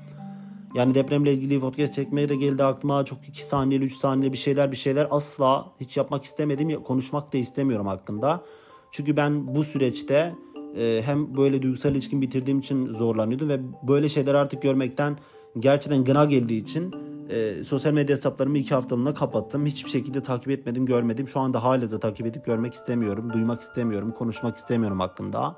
Yani 0.75 0.95
depremle 0.95 1.33
ilgili 1.33 1.61
podcast 1.61 1.93
çekmeye 1.93 2.29
de 2.29 2.37
geldi 2.37 2.65
aklıma. 2.65 3.05
Çok 3.05 3.29
2 3.29 3.45
saniyeli 3.45 3.85
3 3.85 3.97
saniyeli 3.97 4.33
bir 4.33 4.39
şeyler 4.39 4.73
bir 4.73 4.77
şeyler 4.77 5.07
asla 5.11 5.73
hiç 5.81 5.97
yapmak 5.97 6.25
istemedim. 6.25 6.83
Konuşmak 6.83 7.33
da 7.33 7.39
istemiyorum 7.39 7.87
hakkında. 7.87 8.45
Çünkü 8.91 9.17
ben 9.17 9.55
bu 9.55 9.65
süreçte 9.65 10.35
e, 10.79 11.03
hem 11.05 11.37
böyle 11.37 11.63
duygusal 11.63 11.93
ilişkin 11.93 12.23
bitirdiğim 12.23 12.59
için 12.59 12.93
zorlanıyordum 12.93 13.49
ve 13.49 13.61
böyle 13.83 14.09
şeyler 14.09 14.35
artık 14.35 14.63
görmekten 14.63 15.19
gerçekten 15.59 16.05
gına 16.05 16.25
geldiği 16.25 16.63
için 16.63 16.95
e, 17.31 17.65
sosyal 17.65 17.93
medya 17.93 18.17
hesaplarımı 18.17 18.59
iki 18.59 18.75
haftalığına 18.75 19.15
kapattım. 19.15 19.67
Hiçbir 19.67 19.91
şekilde 19.91 20.23
takip 20.23 20.51
etmedim, 20.51 20.87
görmedim. 20.87 21.29
Şu 21.29 21.41
anda 21.41 21.65
hala 21.65 21.91
da 21.91 22.01
takip 22.01 22.27
edip 22.27 22.45
görmek 22.45 22.75
istemiyorum, 22.75 23.33
duymak 23.33 23.61
istemiyorum, 23.61 24.13
konuşmak 24.13 24.57
istemiyorum 24.57 25.01
hakkında. 25.01 25.57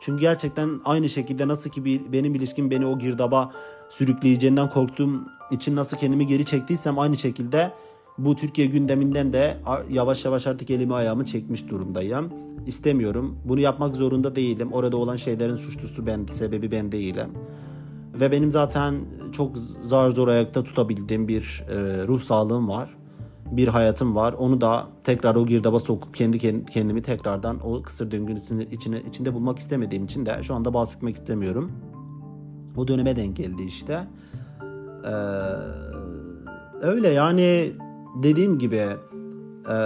Çünkü 0.00 0.20
gerçekten 0.20 0.80
aynı 0.84 1.08
şekilde 1.08 1.48
nasıl 1.48 1.70
ki 1.70 1.84
bir, 1.84 2.12
benim 2.12 2.34
ilişkim 2.34 2.70
beni 2.70 2.86
o 2.86 2.98
girdaba 2.98 3.50
sürükleyeceğinden 3.90 4.70
korktuğum 4.70 5.28
için 5.50 5.76
nasıl 5.76 5.96
kendimi 5.96 6.26
geri 6.26 6.44
çektiysem 6.44 6.98
aynı 6.98 7.16
şekilde 7.16 7.72
bu 8.18 8.36
Türkiye 8.36 8.66
gündeminden 8.66 9.32
de 9.32 9.56
yavaş 9.90 10.24
yavaş 10.24 10.46
artık 10.46 10.70
elimi 10.70 10.94
ayağımı 10.94 11.24
çekmiş 11.24 11.68
durumdayım. 11.68 12.32
İstemiyorum. 12.66 13.38
Bunu 13.44 13.60
yapmak 13.60 13.94
zorunda 13.94 14.36
değilim. 14.36 14.72
Orada 14.72 14.96
olan 14.96 15.16
şeylerin 15.16 15.56
suçlusu 15.56 16.06
ben, 16.06 16.26
sebebi 16.32 16.70
ben 16.70 16.92
değilim. 16.92 17.30
Ve 18.20 18.32
benim 18.32 18.52
zaten 18.52 19.00
çok 19.32 19.58
zar 19.82 20.10
zor 20.10 20.28
ayakta 20.28 20.62
tutabildiğim 20.62 21.28
bir 21.28 21.64
e, 21.70 22.06
ruh 22.06 22.20
sağlığım 22.20 22.68
var 22.68 22.96
bir 23.50 23.68
hayatım 23.68 24.16
var. 24.16 24.32
Onu 24.32 24.60
da 24.60 24.86
tekrar 25.04 25.34
o 25.34 25.46
girdaba 25.46 25.78
sokup 25.78 26.14
kendi 26.14 26.64
kendimi 26.66 27.02
tekrardan 27.02 27.58
o 27.66 27.82
kısır 27.82 28.10
döngünün 28.10 28.68
içine, 28.70 29.00
içinde 29.00 29.34
bulmak 29.34 29.58
istemediğim 29.58 30.04
için 30.04 30.26
de 30.26 30.42
şu 30.42 30.54
anda 30.54 30.74
bahsetmek 30.74 31.14
istemiyorum. 31.14 31.72
O 32.76 32.88
döneme 32.88 33.16
denk 33.16 33.36
geldi 33.36 33.62
işte. 33.62 34.06
Ee, 35.04 35.10
öyle 36.82 37.08
yani 37.08 37.72
dediğim 38.22 38.58
gibi 38.58 38.86
e, 39.68 39.76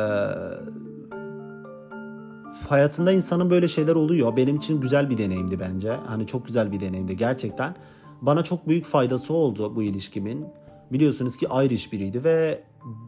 hayatında 2.68 3.12
insanın 3.12 3.50
böyle 3.50 3.68
şeyler 3.68 3.94
oluyor. 3.94 4.36
Benim 4.36 4.56
için 4.56 4.80
güzel 4.80 5.10
bir 5.10 5.18
deneyimdi 5.18 5.60
bence. 5.60 5.92
Hani 6.06 6.26
çok 6.26 6.46
güzel 6.46 6.72
bir 6.72 6.80
deneyimdi 6.80 7.16
gerçekten. 7.16 7.76
Bana 8.20 8.44
çok 8.44 8.68
büyük 8.68 8.86
faydası 8.86 9.34
oldu 9.34 9.76
bu 9.76 9.82
ilişkimin. 9.82 10.46
Biliyorsunuz 10.92 11.36
ki 11.36 11.46
Irish 11.64 11.92
biriydi 11.92 12.24
ve 12.24 12.64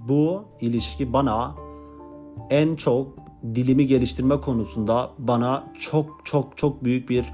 bu 0.09 0.45
ilişki 0.61 1.13
bana 1.13 1.55
en 2.51 2.77
çok 2.77 3.09
dilimi 3.55 3.87
geliştirme 3.87 4.41
konusunda 4.41 5.11
bana 5.19 5.73
çok 5.81 6.21
çok 6.25 6.59
çok 6.59 6.85
büyük 6.85 7.11
bir 7.11 7.33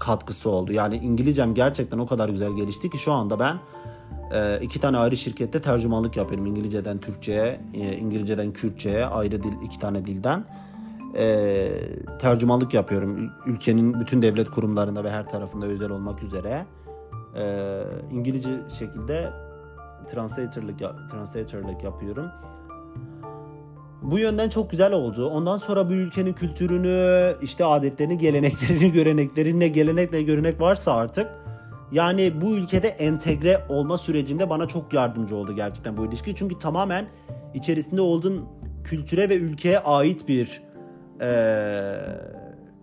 katkısı 0.00 0.50
oldu. 0.50 0.72
Yani 0.72 0.96
İngilizcem 0.96 1.54
gerçekten 1.54 1.98
o 1.98 2.06
kadar 2.06 2.28
güzel 2.28 2.52
gelişti 2.52 2.90
ki 2.90 2.98
şu 2.98 3.12
anda 3.12 3.38
ben 3.38 3.56
e, 4.34 4.60
iki 4.62 4.80
tane 4.80 4.96
ayrı 4.96 5.16
şirkette 5.16 5.60
tercümanlık 5.60 6.16
yapıyorum. 6.16 6.46
İngilizceden 6.46 6.98
Türkçe'ye, 6.98 7.60
e, 7.74 7.96
İngilizceden 7.96 8.52
Kürtçe'ye 8.52 9.06
ayrı 9.06 9.42
dil 9.42 9.52
iki 9.64 9.78
tane 9.78 10.06
dilden 10.06 10.44
e, 11.16 11.68
tercümanlık 12.20 12.74
yapıyorum. 12.74 13.30
Ülkenin 13.46 14.00
bütün 14.00 14.22
devlet 14.22 14.50
kurumlarında 14.50 15.04
ve 15.04 15.10
her 15.10 15.28
tarafında 15.28 15.66
özel 15.66 15.90
olmak 15.90 16.22
üzere. 16.22 16.66
İngilizce 18.12 18.50
şekilde 18.78 19.32
translatorlık, 20.10 20.78
translatorlık 21.10 21.84
yapıyorum. 21.84 22.26
Bu 24.02 24.18
yönden 24.18 24.48
çok 24.48 24.70
güzel 24.70 24.92
oldu. 24.92 25.26
Ondan 25.26 25.56
sonra 25.56 25.88
bu 25.88 25.92
ülkenin 25.92 26.32
kültürünü, 26.32 27.34
işte 27.42 27.64
adetlerini, 27.64 28.18
geleneklerini, 28.18 28.92
göreneklerini, 28.92 29.60
ne 29.60 29.68
gelenek 29.68 30.12
ne 30.12 30.22
görenek 30.22 30.60
varsa 30.60 30.94
artık 30.94 31.26
yani 31.92 32.40
bu 32.40 32.56
ülkede 32.56 32.88
entegre 32.88 33.64
olma 33.68 33.98
sürecinde 33.98 34.50
bana 34.50 34.68
çok 34.68 34.92
yardımcı 34.92 35.36
oldu 35.36 35.56
gerçekten 35.56 35.96
bu 35.96 36.06
ilişki. 36.06 36.34
Çünkü 36.34 36.58
tamamen 36.58 37.06
içerisinde 37.54 38.00
olduğun 38.00 38.44
kültüre 38.84 39.28
ve 39.28 39.36
ülkeye 39.36 39.78
ait 39.78 40.28
bir 40.28 40.62
e, 41.20 41.30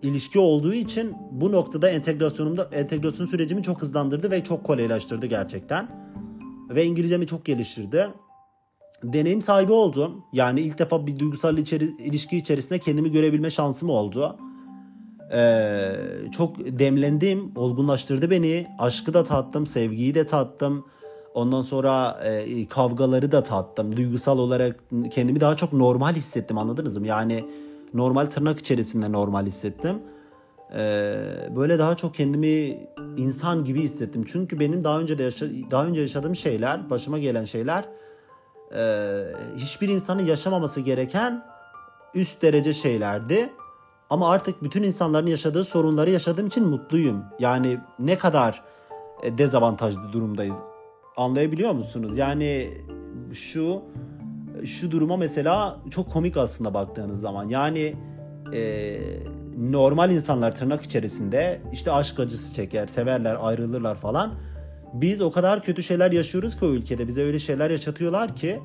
ilişki 0.02 0.38
olduğu 0.38 0.74
için 0.74 1.16
bu 1.30 1.52
noktada 1.52 1.90
entegrasyonumda 1.90 2.68
entegrasyon 2.72 3.26
sürecimi 3.26 3.62
çok 3.62 3.82
hızlandırdı 3.82 4.30
ve 4.30 4.44
çok 4.44 4.64
kolaylaştırdı 4.64 5.26
gerçekten 5.26 5.88
ve 6.68 6.84
İngilizcemi 6.84 7.26
çok 7.26 7.44
geliştirdi. 7.44 8.08
Deneyim 9.02 9.42
sahibi 9.42 9.72
oldum. 9.72 10.24
Yani 10.32 10.60
ilk 10.60 10.78
defa 10.78 11.06
bir 11.06 11.18
duygusal 11.18 11.58
içeri, 11.58 11.84
ilişki 11.84 12.36
içerisinde 12.36 12.78
kendimi 12.78 13.12
görebilme 13.12 13.50
şansım 13.50 13.90
oldu. 13.90 14.36
Ee, 15.32 15.92
çok 16.32 16.58
demlendim, 16.58 17.52
olgunlaştırdı 17.56 18.30
beni. 18.30 18.66
Aşkı 18.78 19.14
da 19.14 19.24
tattım, 19.24 19.66
sevgiyi 19.66 20.14
de 20.14 20.26
tattım. 20.26 20.86
Ondan 21.34 21.62
sonra 21.62 22.20
e, 22.24 22.66
kavgaları 22.66 23.32
da 23.32 23.42
tattım. 23.42 23.96
Duygusal 23.96 24.38
olarak 24.38 24.80
kendimi 25.10 25.40
daha 25.40 25.56
çok 25.56 25.72
normal 25.72 26.14
hissettim 26.14 26.58
anladınız 26.58 26.98
mı? 26.98 27.06
Yani 27.06 27.44
normal 27.94 28.26
tırnak 28.26 28.58
içerisinde 28.58 29.12
normal 29.12 29.46
hissettim. 29.46 30.02
Ee, 30.74 31.16
böyle 31.56 31.78
daha 31.78 31.96
çok 31.96 32.14
kendimi 32.14 32.78
insan 33.16 33.64
gibi 33.64 33.82
hissettim. 33.82 34.24
Çünkü 34.26 34.60
benim 34.60 34.84
daha 34.84 35.00
önce 35.00 35.18
de 35.18 35.22
yaşa- 35.22 35.70
daha 35.70 35.86
önce 35.86 36.00
yaşadığım 36.00 36.36
şeyler, 36.36 36.90
başıma 36.90 37.18
gelen 37.18 37.44
şeyler 37.44 37.84
e, 38.74 39.22
hiçbir 39.56 39.88
insanın 39.88 40.22
yaşamaması 40.22 40.80
gereken 40.80 41.44
üst 42.14 42.42
derece 42.42 42.72
şeylerdi. 42.72 43.50
Ama 44.10 44.30
artık 44.30 44.62
bütün 44.62 44.82
insanların 44.82 45.26
yaşadığı 45.26 45.64
sorunları 45.64 46.10
yaşadığım 46.10 46.46
için 46.46 46.66
mutluyum. 46.66 47.24
Yani 47.38 47.78
ne 47.98 48.18
kadar 48.18 48.62
e, 49.22 49.38
dezavantajlı 49.38 50.12
durumdayız. 50.12 50.56
Anlayabiliyor 51.16 51.72
musunuz? 51.72 52.18
Yani 52.18 52.70
şu 53.32 53.82
şu 54.64 54.90
duruma 54.90 55.16
mesela 55.16 55.78
çok 55.90 56.12
komik 56.12 56.36
aslında 56.36 56.74
baktığınız 56.74 57.20
zaman. 57.20 57.48
Yani 57.48 57.94
e, 58.52 58.60
normal 59.58 60.10
insanlar 60.10 60.56
tırnak 60.56 60.82
içerisinde 60.82 61.60
işte 61.72 61.92
aşk 61.92 62.20
acısı 62.20 62.54
çeker, 62.54 62.86
severler, 62.86 63.36
ayrılırlar 63.40 63.96
falan. 63.96 64.34
Biz 64.94 65.20
o 65.20 65.32
kadar 65.32 65.62
kötü 65.62 65.82
şeyler 65.82 66.12
yaşıyoruz 66.12 66.56
ki 66.58 66.64
o 66.64 66.68
ülkede. 66.68 67.08
Bize 67.08 67.22
öyle 67.22 67.38
şeyler 67.38 67.70
yaşatıyorlar 67.70 68.36
ki 68.36 68.60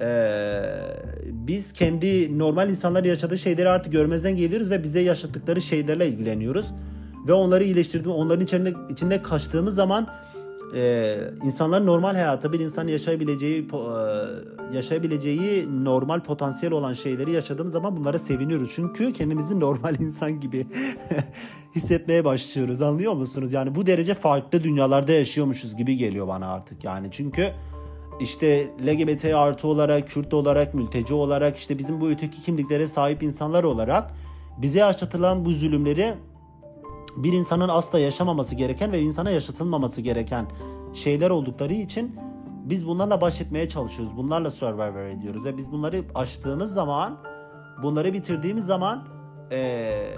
e, 0.00 0.62
biz 1.24 1.72
kendi 1.72 2.38
normal 2.38 2.70
insanlar 2.70 3.04
yaşadığı 3.04 3.38
şeyleri 3.38 3.68
artık 3.68 3.92
görmezden 3.92 4.36
geliyoruz 4.36 4.70
ve 4.70 4.82
bize 4.82 5.00
yaşattıkları 5.00 5.60
şeylerle 5.60 6.08
ilgileniyoruz. 6.08 6.66
Ve 7.28 7.32
onları 7.32 7.64
iyileştirdiğimiz, 7.64 8.20
onların 8.20 8.44
içinde, 8.44 8.72
içinde 8.90 9.22
kaçtığımız 9.22 9.74
zaman 9.74 10.08
e, 10.74 11.16
insanların 11.44 11.86
normal 11.86 12.14
hayatı 12.14 12.52
bir 12.52 12.60
insan 12.60 12.88
yaşayabileceği 12.88 13.68
e, 13.72 14.76
yaşayabileceği 14.76 15.84
normal 15.84 16.20
potansiyel 16.20 16.72
olan 16.72 16.92
şeyleri 16.92 17.32
yaşadığımız 17.32 17.72
zaman 17.72 17.96
bunlara 17.96 18.18
seviniyoruz. 18.18 18.72
Çünkü 18.74 19.12
kendimizi 19.12 19.60
normal 19.60 19.94
insan 20.00 20.40
gibi 20.40 20.66
hissetmeye 21.74 22.24
başlıyoruz. 22.24 22.82
Anlıyor 22.82 23.12
musunuz? 23.12 23.52
Yani 23.52 23.74
bu 23.74 23.86
derece 23.86 24.14
farklı 24.14 24.64
dünyalarda 24.64 25.12
yaşıyormuşuz 25.12 25.76
gibi 25.76 25.96
geliyor 25.96 26.28
bana 26.28 26.52
artık. 26.52 26.84
Yani 26.84 27.08
çünkü 27.10 27.48
işte 28.20 28.70
LGBT 28.86 29.24
artı 29.24 29.68
olarak, 29.68 30.08
Kürt 30.08 30.34
olarak, 30.34 30.74
mülteci 30.74 31.14
olarak 31.14 31.56
işte 31.56 31.78
bizim 31.78 32.00
bu 32.00 32.10
öteki 32.10 32.42
kimliklere 32.42 32.86
sahip 32.86 33.22
insanlar 33.22 33.64
olarak 33.64 34.10
bize 34.58 34.78
yaşatılan 34.78 35.44
bu 35.44 35.52
zulümleri 35.52 36.14
bir 37.16 37.32
insanın 37.32 37.68
asla 37.68 37.98
yaşamaması 37.98 38.54
gereken 38.54 38.92
ve 38.92 39.00
insana 39.00 39.30
yaşatılmaması 39.30 40.00
gereken 40.00 40.46
şeyler 40.94 41.30
oldukları 41.30 41.74
için 41.74 42.16
biz 42.64 42.86
bunlarla 42.86 43.20
baş 43.20 43.40
etmeye 43.40 43.68
çalışıyoruz. 43.68 44.16
Bunlarla 44.16 44.50
survivor 44.50 45.06
ediyoruz 45.06 45.44
ve 45.44 45.56
biz 45.56 45.72
bunları 45.72 46.04
aştığımız 46.14 46.72
zaman, 46.72 47.18
bunları 47.82 48.12
bitirdiğimiz 48.12 48.66
zaman 48.66 49.04
ee, 49.52 50.14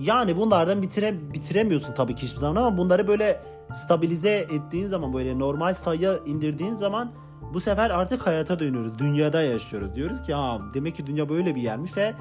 yani 0.00 0.36
bunlardan 0.36 0.82
bitire 0.82 1.32
bitiremiyorsun 1.32 1.94
tabii 1.94 2.14
ki 2.14 2.22
hiçbir 2.22 2.38
zaman 2.38 2.62
ama 2.62 2.78
bunları 2.78 3.08
böyle 3.08 3.42
stabilize 3.72 4.30
ettiğin 4.30 4.88
zaman 4.88 5.12
böyle 5.12 5.38
normal 5.38 5.74
sayıya 5.74 6.18
indirdiğin 6.26 6.74
zaman 6.74 7.12
bu 7.54 7.60
sefer 7.60 7.90
artık 7.90 8.26
hayata 8.26 8.58
dönüyoruz. 8.58 8.98
Dünyada 8.98 9.42
yaşıyoruz. 9.42 9.94
Diyoruz 9.94 10.22
ki 10.22 10.34
ha 10.34 10.60
demek 10.74 10.96
ki 10.96 11.06
dünya 11.06 11.28
böyle 11.28 11.54
bir 11.54 11.62
yermiş 11.62 11.96
ve 11.96 12.14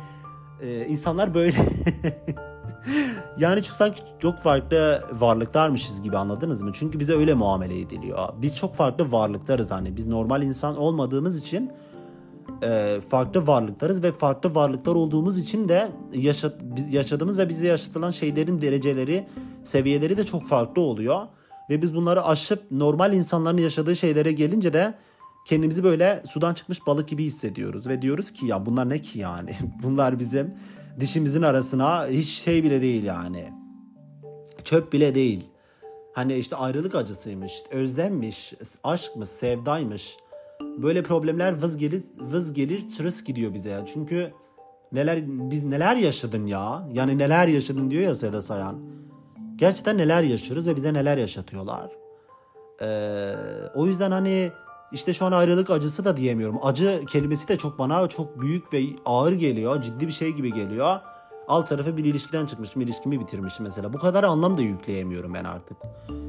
e, 0.61 0.85
insanlar 0.85 1.33
böyle 1.33 1.57
yani 3.37 3.63
çok 3.63 3.75
sanki 3.75 4.01
çok 4.19 4.39
farklı 4.39 5.03
varlıklarmışız 5.11 6.01
gibi 6.01 6.17
anladınız 6.17 6.61
mı? 6.61 6.71
Çünkü 6.73 6.99
bize 6.99 7.13
öyle 7.15 7.33
muamele 7.33 7.79
ediliyor. 7.79 8.29
Biz 8.41 8.57
çok 8.57 8.75
farklı 8.75 9.11
varlıklarız 9.11 9.71
hani. 9.71 9.97
Biz 9.97 10.05
normal 10.05 10.43
insan 10.43 10.77
olmadığımız 10.77 11.37
için 11.37 11.71
e, 12.63 13.01
farklı 13.09 13.47
varlıklarız 13.47 14.03
ve 14.03 14.11
farklı 14.11 14.55
varlıklar 14.55 14.95
olduğumuz 14.95 15.37
için 15.37 15.69
de 15.69 15.91
yaşat, 16.13 16.55
biz 16.61 16.93
yaşadığımız 16.93 17.37
ve 17.37 17.49
bize 17.49 17.67
yaşatılan 17.67 18.11
şeylerin 18.11 18.61
dereceleri, 18.61 19.27
seviyeleri 19.63 20.17
de 20.17 20.23
çok 20.23 20.45
farklı 20.45 20.81
oluyor. 20.81 21.21
Ve 21.69 21.81
biz 21.81 21.95
bunları 21.95 22.25
aşıp 22.25 22.71
normal 22.71 23.13
insanların 23.13 23.57
yaşadığı 23.57 23.95
şeylere 23.95 24.31
gelince 24.31 24.73
de 24.73 24.93
kendimizi 25.45 25.83
böyle 25.83 26.23
sudan 26.29 26.53
çıkmış 26.53 26.87
balık 26.87 27.07
gibi 27.07 27.23
hissediyoruz. 27.23 27.87
Ve 27.87 28.01
diyoruz 28.01 28.31
ki 28.31 28.45
ya 28.45 28.65
bunlar 28.65 28.89
ne 28.89 28.99
ki 28.99 29.19
yani? 29.19 29.55
bunlar 29.83 30.19
bizim 30.19 30.53
dişimizin 30.99 31.41
arasına 31.41 32.07
hiç 32.07 32.27
şey 32.27 32.63
bile 32.63 32.81
değil 32.81 33.03
yani. 33.03 33.53
Çöp 34.63 34.93
bile 34.93 35.15
değil. 35.15 35.49
Hani 36.13 36.35
işte 36.35 36.55
ayrılık 36.55 36.95
acısıymış, 36.95 37.53
özlemmiş, 37.71 38.53
aşkmış, 38.83 39.29
sevdaymış. 39.29 40.17
Böyle 40.61 41.03
problemler 41.03 41.61
vız 41.61 41.77
gelir, 41.77 42.03
vız 42.19 42.53
gelir 42.53 42.87
tırıs 42.89 43.23
gidiyor 43.23 43.53
bize. 43.53 43.83
Çünkü 43.93 44.31
neler 44.91 45.23
biz 45.27 45.63
neler 45.63 45.95
yaşadın 45.95 46.45
ya? 46.45 46.87
Yani 46.93 47.17
neler 47.17 47.47
yaşadın 47.47 47.91
diyor 47.91 48.03
ya 48.03 48.15
Seda 48.15 48.41
Sayan. 48.41 48.79
Gerçekten 49.55 49.97
neler 49.97 50.23
yaşıyoruz 50.23 50.67
ve 50.67 50.75
bize 50.75 50.93
neler 50.93 51.17
yaşatıyorlar. 51.17 51.91
Ee, 52.81 53.35
o 53.75 53.87
yüzden 53.87 54.11
hani 54.11 54.51
işte 54.93 55.13
şu 55.13 55.25
an 55.25 55.31
ayrılık 55.31 55.69
acısı 55.69 56.05
da 56.05 56.17
diyemiyorum. 56.17 56.59
Acı 56.63 57.03
kelimesi 57.07 57.47
de 57.47 57.57
çok 57.57 57.79
bana 57.79 58.07
çok 58.07 58.41
büyük 58.41 58.73
ve 58.73 58.83
ağır 59.05 59.31
geliyor. 59.31 59.81
Ciddi 59.81 60.07
bir 60.07 60.11
şey 60.11 60.31
gibi 60.31 60.53
geliyor. 60.53 60.99
Alt 61.47 61.69
tarafı 61.69 61.97
bir 61.97 62.05
ilişkiden 62.05 62.45
çıkmışım, 62.45 62.81
ilişkimi 62.81 63.19
bitirmişim 63.19 63.63
mesela. 63.65 63.93
Bu 63.93 63.97
kadar 63.97 64.23
anlam 64.23 64.57
da 64.57 64.61
yükleyemiyorum 64.61 65.33
ben 65.33 65.43
artık. 65.43 65.77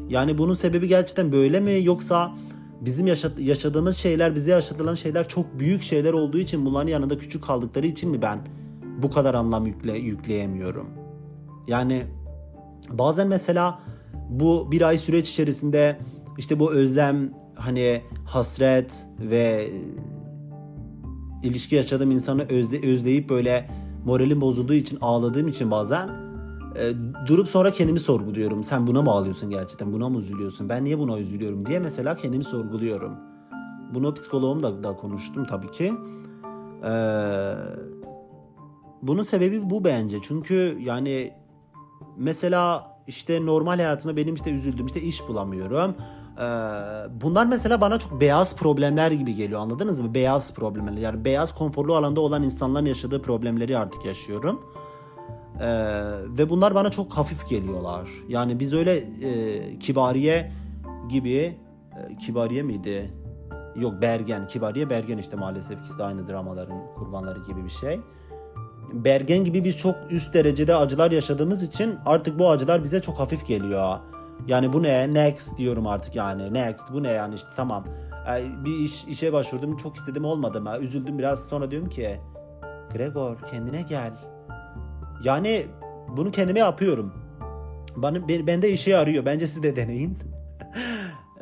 Yani 0.09 0.39
bunun 0.39 0.55
sebebi 0.55 0.89
gerçekten 0.89 1.33
böyle 1.33 1.61
mi 1.61 1.85
yoksa 1.85 2.33
bizim 2.81 3.07
yaşadığımız 3.39 3.97
şeyler, 3.97 4.35
bize 4.35 4.51
yaşatılan 4.51 4.95
şeyler 4.95 5.29
çok 5.29 5.59
büyük 5.59 5.83
şeyler 5.83 6.13
olduğu 6.13 6.39
için 6.39 6.67
bunların 6.67 6.89
yanında 6.89 7.19
küçük 7.19 7.45
kaldıkları 7.45 7.87
için 7.87 8.11
mi 8.11 8.23
ben 8.23 8.39
bu 9.03 9.11
kadar 9.11 9.35
anlam 9.35 9.67
yükle, 9.67 9.99
yükleyemiyorum? 9.99 10.87
Yani 11.69 12.07
bazen 12.91 13.29
mesela 13.29 13.79
bu 14.29 14.73
bir 14.73 14.83
ay 14.83 14.99
süreç 14.99 15.31
içerisinde 15.31 15.99
işte 16.39 16.61
bu 16.61 16.73
özlem, 16.73 17.44
hani 17.57 18.03
hasret 18.25 19.07
ve 19.21 19.71
ilişki 21.43 21.75
yaşadığım 21.75 22.11
insanı 22.11 22.43
özle, 22.43 22.93
özleyip 22.93 23.29
böyle 23.29 23.71
moralim 24.05 24.41
bozulduğu 24.41 24.75
için 24.75 24.99
ağladığım 25.01 25.49
için 25.49 25.71
bazen 25.71 26.09
e, 26.77 26.93
durup 27.27 27.49
sonra 27.49 27.71
kendimi 27.71 27.99
sorguluyorum. 27.99 28.65
Sen 28.65 28.87
buna 28.87 29.03
mı 29.03 29.11
ağlıyorsun 29.11 29.51
gerçekten? 29.51 29.93
Buna 29.93 30.09
mı 30.09 30.19
üzülüyorsun? 30.19 30.69
Ben 30.69 30.85
niye 30.85 30.99
buna 30.99 31.19
üzülüyorum 31.19 31.67
diye 31.67 31.79
mesela 31.79 32.17
kendimi 32.17 32.45
sorguluyorum. 32.45 33.13
Bunu 33.95 34.15
psikoloğumla 34.15 34.83
da 34.83 34.97
konuştum 34.97 35.47
tabii 35.47 35.71
ki. 35.71 35.93
Ee, 36.85 37.55
bunun 39.03 39.23
sebebi 39.23 39.71
bu 39.71 39.85
bence. 39.85 40.19
Çünkü 40.23 40.79
yani 40.81 41.33
mesela 42.17 42.95
işte 43.07 43.47
normal 43.47 43.77
hayatımda 43.77 44.17
benim 44.17 44.35
işte 44.35 44.51
üzüldüm 44.51 44.87
işte 44.87 45.01
iş 45.01 45.29
bulamıyorum. 45.29 45.95
Ee, 46.39 46.43
bunlar 47.23 47.47
mesela 47.47 47.81
bana 47.81 47.99
çok 47.99 48.21
beyaz 48.21 48.57
problemler 48.57 49.11
gibi 49.11 49.35
geliyor 49.35 49.61
anladınız 49.61 50.01
mı? 50.01 50.15
Beyaz 50.15 50.55
problemler 50.55 50.93
yani 50.93 51.25
beyaz 51.25 51.55
konforlu 51.55 51.97
alanda 51.97 52.21
olan 52.21 52.43
insanların 52.43 52.87
yaşadığı 52.87 53.23
problemleri 53.23 53.79
artık 53.79 54.05
yaşıyorum. 54.05 54.61
Ee, 55.61 55.67
ve 56.39 56.51
bunlar 56.51 56.75
bana 56.75 56.91
çok 56.91 57.13
hafif 57.13 57.49
geliyorlar. 57.49 58.09
Yani 58.29 58.61
biz 58.61 58.73
öyle 58.75 58.97
e, 58.97 59.79
Kibariye 59.79 60.53
gibi 61.09 61.59
e, 61.97 62.17
Kibariye 62.17 62.63
miydi? 62.63 63.11
Yok 63.77 64.03
Bergen. 64.03 64.47
Kibariye 64.47 64.91
Bergen 64.91 65.19
işte 65.19 65.37
maalesef 65.37 65.81
ikisi 65.81 65.99
de 65.99 66.05
aynı 66.05 66.29
dramaların 66.29 66.95
kurbanları 66.95 67.39
gibi 67.47 67.65
bir 67.65 67.71
şey. 67.71 68.01
Bergen 68.93 69.45
gibi 69.45 69.65
biz 69.65 69.77
çok 69.77 69.97
üst 70.11 70.35
derecede 70.35 70.77
acılar 70.77 71.11
yaşadığımız 71.11 71.63
için 71.63 71.95
artık 72.07 72.39
bu 72.39 72.51
acılar 72.51 72.85
bize 72.85 73.03
çok 73.03 73.21
hafif 73.21 73.47
geliyor. 73.47 73.99
Yani 74.47 74.73
bu 74.73 74.83
ne? 74.83 75.15
Next 75.15 75.59
diyorum 75.59 75.87
artık 75.87 76.15
yani. 76.15 76.55
Next 76.55 76.93
bu 76.93 77.03
ne 77.03 77.13
yani 77.13 77.35
işte 77.35 77.49
tamam. 77.57 77.85
Yani 78.27 78.65
bir 78.65 78.79
iş 78.79 79.05
işe 79.05 79.33
başvurdum 79.33 79.77
çok 79.77 79.97
istedim 79.97 80.25
olmadı 80.25 80.61
mı? 80.61 80.77
Üzüldüm 80.81 81.19
biraz 81.19 81.49
sonra 81.49 81.71
diyorum 81.71 81.89
ki 81.89 82.21
Gregor 82.93 83.37
kendine 83.51 83.83
gel. 83.83 84.13
Yani 85.25 85.67
bunu 86.17 86.31
kendime 86.31 86.59
yapıyorum. 86.59 87.13
Bana, 87.97 88.29
bende 88.29 88.71
işe 88.71 88.91
yarıyor. 88.91 89.25
Bence 89.25 89.47
siz 89.47 89.63
de 89.63 89.77
deneyin. 89.77 90.19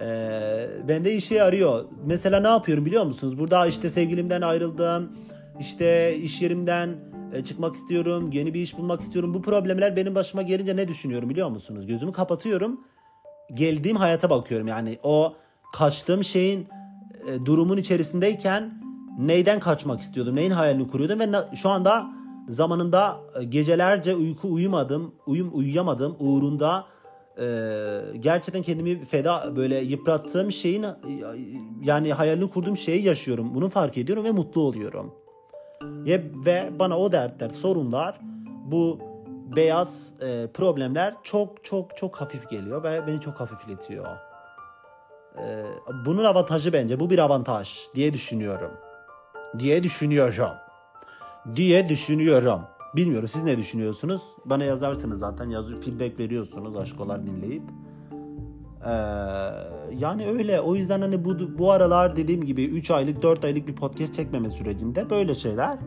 ee, 0.01 0.69
bende 0.89 1.15
işe 1.15 1.35
yarıyor. 1.35 1.85
Mesela 2.07 2.41
ne 2.41 2.49
yapıyorum 2.49 2.85
biliyor 2.85 3.05
musunuz? 3.05 3.39
Burada 3.39 3.67
işte 3.67 3.91
sevgilimden 3.91 4.43
ayrıldım. 4.43 5.13
İşte 5.61 6.17
iş 6.17 6.43
yerimden 6.43 6.89
e, 6.89 7.12
çıkmak 7.45 7.75
istiyorum, 7.75 8.31
yeni 8.33 8.55
bir 8.55 8.61
iş 8.61 8.79
bulmak 8.79 9.01
istiyorum. 9.01 9.35
Bu 9.35 9.43
problemler 9.43 9.97
benim 9.97 10.15
başıma 10.15 10.43
gelince 10.43 10.77
ne 10.77 10.89
düşünüyorum 10.89 11.31
biliyor 11.31 11.49
musunuz? 11.49 11.87
Gözümü 11.87 12.13
kapatıyorum. 12.13 12.81
Geldiğim 13.55 13.97
hayata 13.97 14.31
bakıyorum. 14.31 14.67
Yani 14.67 14.99
o 15.03 15.35
kaçtığım 15.73 16.25
şeyin 16.25 16.69
e, 17.29 17.47
durumun 17.47 17.77
içerisindeyken 17.77 18.83
neyden 19.19 19.61
kaçmak 19.61 20.01
istiyordum, 20.01 20.37
neyin 20.37 20.51
hayalini 20.51 20.91
kuruyordum 20.91 21.21
ve 21.21 21.29
şu 21.57 21.71
anda 21.71 22.07
zamanında 22.49 23.21
e, 23.41 23.45
gecelerce 23.45 24.15
uyku 24.15 24.53
uyumadım, 24.53 25.15
uyum 25.27 25.51
uyuyamadım 25.53 26.17
uğrunda 26.19 26.85
e, 27.39 27.47
gerçekten 28.21 28.63
kendimi 28.63 29.05
feda 29.05 29.57
böyle 29.57 29.77
yıprattığım 29.77 30.53
şeyin 30.53 30.87
yani 31.83 32.13
hayalini 32.13 32.51
kurduğum 32.51 32.77
şeyi 32.77 33.03
yaşıyorum. 33.03 33.55
Bunu 33.55 33.69
fark 33.69 33.99
ediyorum 33.99 34.25
ve 34.25 34.31
mutlu 34.31 34.61
oluyorum. 34.61 35.22
Ve 36.47 36.71
bana 36.79 36.99
o 36.99 37.13
dertler, 37.13 37.51
sorunlar 37.51 38.21
bu 38.65 38.99
beyaz 39.57 40.15
e, 40.23 40.47
problemler 40.55 41.15
çok 41.23 41.65
çok 41.65 41.97
çok 41.97 42.17
hafif 42.17 42.51
geliyor 42.51 42.83
ve 42.83 43.07
beni 43.07 43.21
çok 43.21 43.41
hafifletiyor. 43.41 44.07
E, 45.39 45.65
bunun 46.07 46.25
avantajı 46.25 46.73
bence 46.73 47.01
bu 47.01 47.11
bir 47.11 47.19
avantaj 47.19 47.79
diye 47.95 48.13
düşünüyorum. 48.13 48.71
Diye 49.59 49.83
düşünüyorum. 49.83 50.51
Diye 51.57 51.89
düşünüyorum. 51.89 52.61
Bilmiyorum 52.97 53.29
siz 53.29 53.43
ne 53.43 53.59
düşünüyorsunuz? 53.59 54.23
Bana 54.45 54.65
yazarsınız 54.65 55.19
zaten 55.19 55.49
yazı 55.49 55.81
feedback 55.81 56.21
veriyorsunuz 56.21 56.77
aşkolar 56.77 57.27
dinleyip. 57.27 57.63
Ee, 58.87 58.91
yani 59.99 60.27
öyle 60.27 60.61
o 60.61 60.75
yüzden 60.75 61.01
hani 61.01 61.25
bu, 61.25 61.59
bu 61.59 61.71
aralar 61.71 62.17
dediğim 62.17 62.45
gibi 62.45 62.65
3 62.65 62.91
aylık 62.91 63.23
4 63.23 63.45
aylık 63.45 63.69
bir 63.69 63.77
podcast 63.77 64.15
çekmeme 64.15 64.51
sürecinde 64.51 65.11
böyle 65.11 65.35
şeyler. 65.35 65.79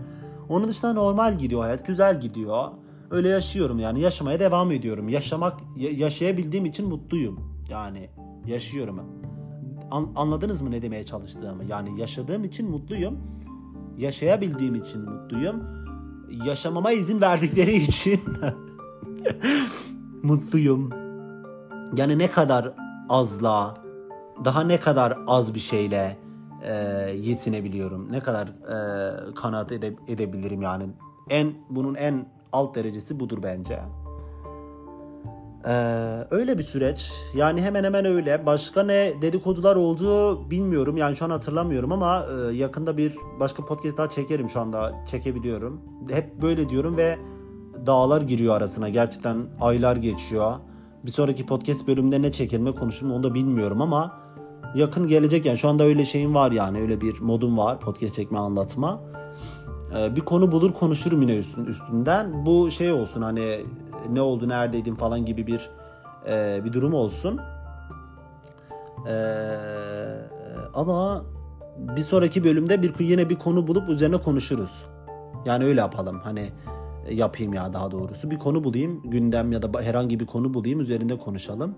Onun 0.49 0.67
dışında 0.67 0.93
normal 0.93 1.37
gidiyor 1.37 1.61
hayat 1.61 1.87
güzel 1.87 2.21
gidiyor. 2.21 2.67
Öyle 3.11 3.29
yaşıyorum 3.29 3.79
yani 3.79 4.01
yaşamaya 4.01 4.39
devam 4.39 4.71
ediyorum. 4.71 5.09
Yaşamak 5.09 5.59
yaşayabildiğim 5.75 6.65
için 6.65 6.89
mutluyum. 6.89 7.39
Yani 7.69 8.09
yaşıyorum. 8.45 9.01
An, 9.91 10.11
anladınız 10.15 10.61
mı 10.61 10.71
ne 10.71 10.81
demeye 10.81 11.05
çalıştığımı? 11.05 11.63
Yani 11.65 11.99
yaşadığım 11.99 12.43
için 12.43 12.69
mutluyum. 12.69 13.17
Yaşayabildiğim 13.97 14.75
için 14.75 15.01
mutluyum. 15.01 15.63
Yaşamama 16.45 16.91
izin 16.91 17.21
verdikleri 17.21 17.75
için 17.75 18.19
mutluyum. 20.23 20.89
Yani 21.97 22.17
ne 22.17 22.31
kadar 22.31 22.84
azla, 23.09 23.73
daha 24.45 24.63
ne 24.63 24.79
kadar 24.79 25.17
az 25.27 25.53
bir 25.53 25.59
şeyle 25.59 26.17
e, 26.63 26.73
yetinebiliyorum. 27.15 28.11
Ne 28.11 28.19
kadar 28.19 28.47
e, 28.47 29.33
kanaat 29.33 29.71
ede, 29.71 29.95
edebilirim 30.07 30.61
yani. 30.61 30.87
En 31.29 31.53
bunun 31.69 31.95
en 31.95 32.25
alt 32.51 32.75
derecesi 32.75 33.19
budur 33.19 33.43
bence. 33.43 33.79
Ee, 35.67 36.27
öyle 36.31 36.57
bir 36.57 36.63
süreç. 36.63 37.11
Yani 37.35 37.61
hemen 37.61 37.83
hemen 37.83 38.05
öyle. 38.05 38.45
Başka 38.45 38.83
ne 38.83 39.21
dedikodular 39.21 39.75
oldu 39.75 40.39
bilmiyorum. 40.49 40.97
Yani 40.97 41.15
şu 41.15 41.25
an 41.25 41.29
hatırlamıyorum 41.29 41.91
ama 41.91 42.25
e, 42.25 42.55
yakında 42.55 42.97
bir 42.97 43.15
başka 43.39 43.65
podcast 43.65 43.97
daha 43.97 44.09
çekerim 44.09 44.49
şu 44.49 44.59
anda. 44.59 44.93
Çekebiliyorum. 45.07 45.81
Hep 46.09 46.41
böyle 46.41 46.69
diyorum 46.69 46.97
ve 46.97 47.19
dağlar 47.85 48.21
giriyor 48.21 48.55
arasına. 48.55 48.89
Gerçekten 48.89 49.37
aylar 49.61 49.95
geçiyor. 49.95 50.53
Bir 51.05 51.11
sonraki 51.11 51.45
podcast 51.45 51.87
bölümünde 51.87 52.21
ne 52.21 52.31
çekerim 52.31 52.65
ne 52.65 52.71
konuşurum 52.71 53.11
onu 53.11 53.23
da 53.23 53.33
bilmiyorum 53.33 53.81
ama 53.81 54.21
yakın 54.75 55.07
gelecek 55.07 55.45
yani 55.45 55.57
şu 55.57 55.69
anda 55.69 55.83
öyle 55.83 56.05
şeyim 56.05 56.35
var 56.35 56.51
yani 56.51 56.81
öyle 56.81 57.01
bir 57.01 57.19
modum 57.19 57.57
var 57.57 57.79
podcast 57.79 58.15
çekme 58.15 58.37
anlatma. 58.37 59.01
Ee, 59.97 60.15
bir 60.15 60.21
konu 60.21 60.51
bulur 60.51 60.73
konuşurum 60.73 61.21
yine 61.21 61.35
üstünden. 61.67 62.45
Bu 62.45 62.71
şey 62.71 62.91
olsun 62.91 63.21
hani 63.21 63.59
ne 64.11 64.21
oldu 64.21 64.49
neredeydin 64.49 64.95
falan 64.95 65.25
gibi 65.25 65.47
bir 65.47 65.69
e, 66.29 66.61
bir 66.65 66.73
durum 66.73 66.93
olsun. 66.93 67.39
Ee, 69.07 69.57
ama 70.73 71.25
bir 71.77 72.01
sonraki 72.01 72.43
bölümde 72.43 72.81
bir 72.81 72.99
yine 72.99 73.29
bir 73.29 73.35
konu 73.35 73.67
bulup 73.67 73.89
üzerine 73.89 74.17
konuşuruz. 74.17 74.85
Yani 75.45 75.65
öyle 75.65 75.79
yapalım. 75.79 76.19
Hani 76.23 76.49
yapayım 77.11 77.53
ya 77.53 77.73
daha 77.73 77.91
doğrusu. 77.91 78.31
Bir 78.31 78.39
konu 78.39 78.63
bulayım, 78.63 79.01
gündem 79.05 79.51
ya 79.51 79.61
da 79.61 79.81
herhangi 79.81 80.19
bir 80.19 80.25
konu 80.25 80.53
bulayım, 80.53 80.79
üzerinde 80.79 81.17
konuşalım. 81.17 81.75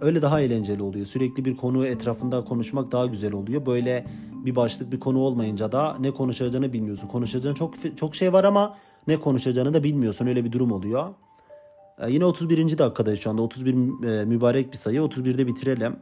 Öyle 0.00 0.22
daha 0.22 0.40
eğlenceli 0.40 0.82
oluyor. 0.82 1.06
Sürekli 1.06 1.44
bir 1.44 1.56
konu 1.56 1.86
etrafında 1.86 2.44
konuşmak 2.44 2.92
daha 2.92 3.06
güzel 3.06 3.32
oluyor. 3.32 3.66
Böyle 3.66 4.06
bir 4.32 4.56
başlık 4.56 4.92
bir 4.92 5.00
konu 5.00 5.18
olmayınca 5.18 5.72
da 5.72 5.96
ne 6.00 6.10
konuşacağını 6.10 6.72
bilmiyorsun. 6.72 7.08
Konuşacağın 7.08 7.54
çok 7.54 7.74
çok 7.96 8.14
şey 8.14 8.32
var 8.32 8.44
ama 8.44 8.76
ne 9.06 9.16
konuşacağını 9.16 9.74
da 9.74 9.84
bilmiyorsun. 9.84 10.26
Öyle 10.26 10.44
bir 10.44 10.52
durum 10.52 10.72
oluyor. 10.72 11.08
Ee, 11.98 12.10
yine 12.10 12.24
31. 12.24 12.78
dakikadayız 12.78 13.20
şu 13.20 13.30
anda. 13.30 13.42
31 13.42 13.72
e, 13.72 14.24
mübarek 14.24 14.72
bir 14.72 14.76
sayı. 14.76 15.00
31'de 15.00 15.46
bitirelim. 15.46 15.96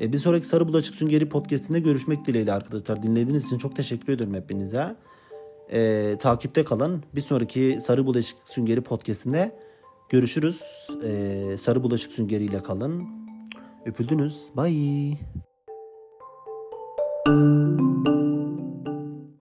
E, 0.00 0.12
bir 0.12 0.18
sonraki 0.18 0.46
Sarı 0.46 0.68
Bulaşık 0.68 0.94
Süngeri 0.94 1.28
podcastinde 1.28 1.80
görüşmek 1.80 2.26
dileğiyle 2.26 2.52
arkadaşlar. 2.52 3.02
Dinlediğiniz 3.02 3.46
için 3.46 3.58
çok 3.58 3.76
teşekkür 3.76 4.12
ediyorum 4.12 4.34
hepinize. 4.34 4.96
E, 5.72 6.16
takipte 6.18 6.64
kalın. 6.64 7.02
Bir 7.14 7.20
sonraki 7.20 7.78
Sarı 7.80 8.06
Bulaşık 8.06 8.38
Süngeri 8.44 8.80
podcastinde 8.80 9.58
görüşürüz. 10.08 10.62
E, 11.04 11.56
Sarı 11.56 11.82
Bulaşık 11.82 12.12
Süngeri 12.12 12.44
ile 12.44 12.62
kalın. 12.62 13.08
Öpüldünüz. 13.86 14.50
Bye. 14.56 15.18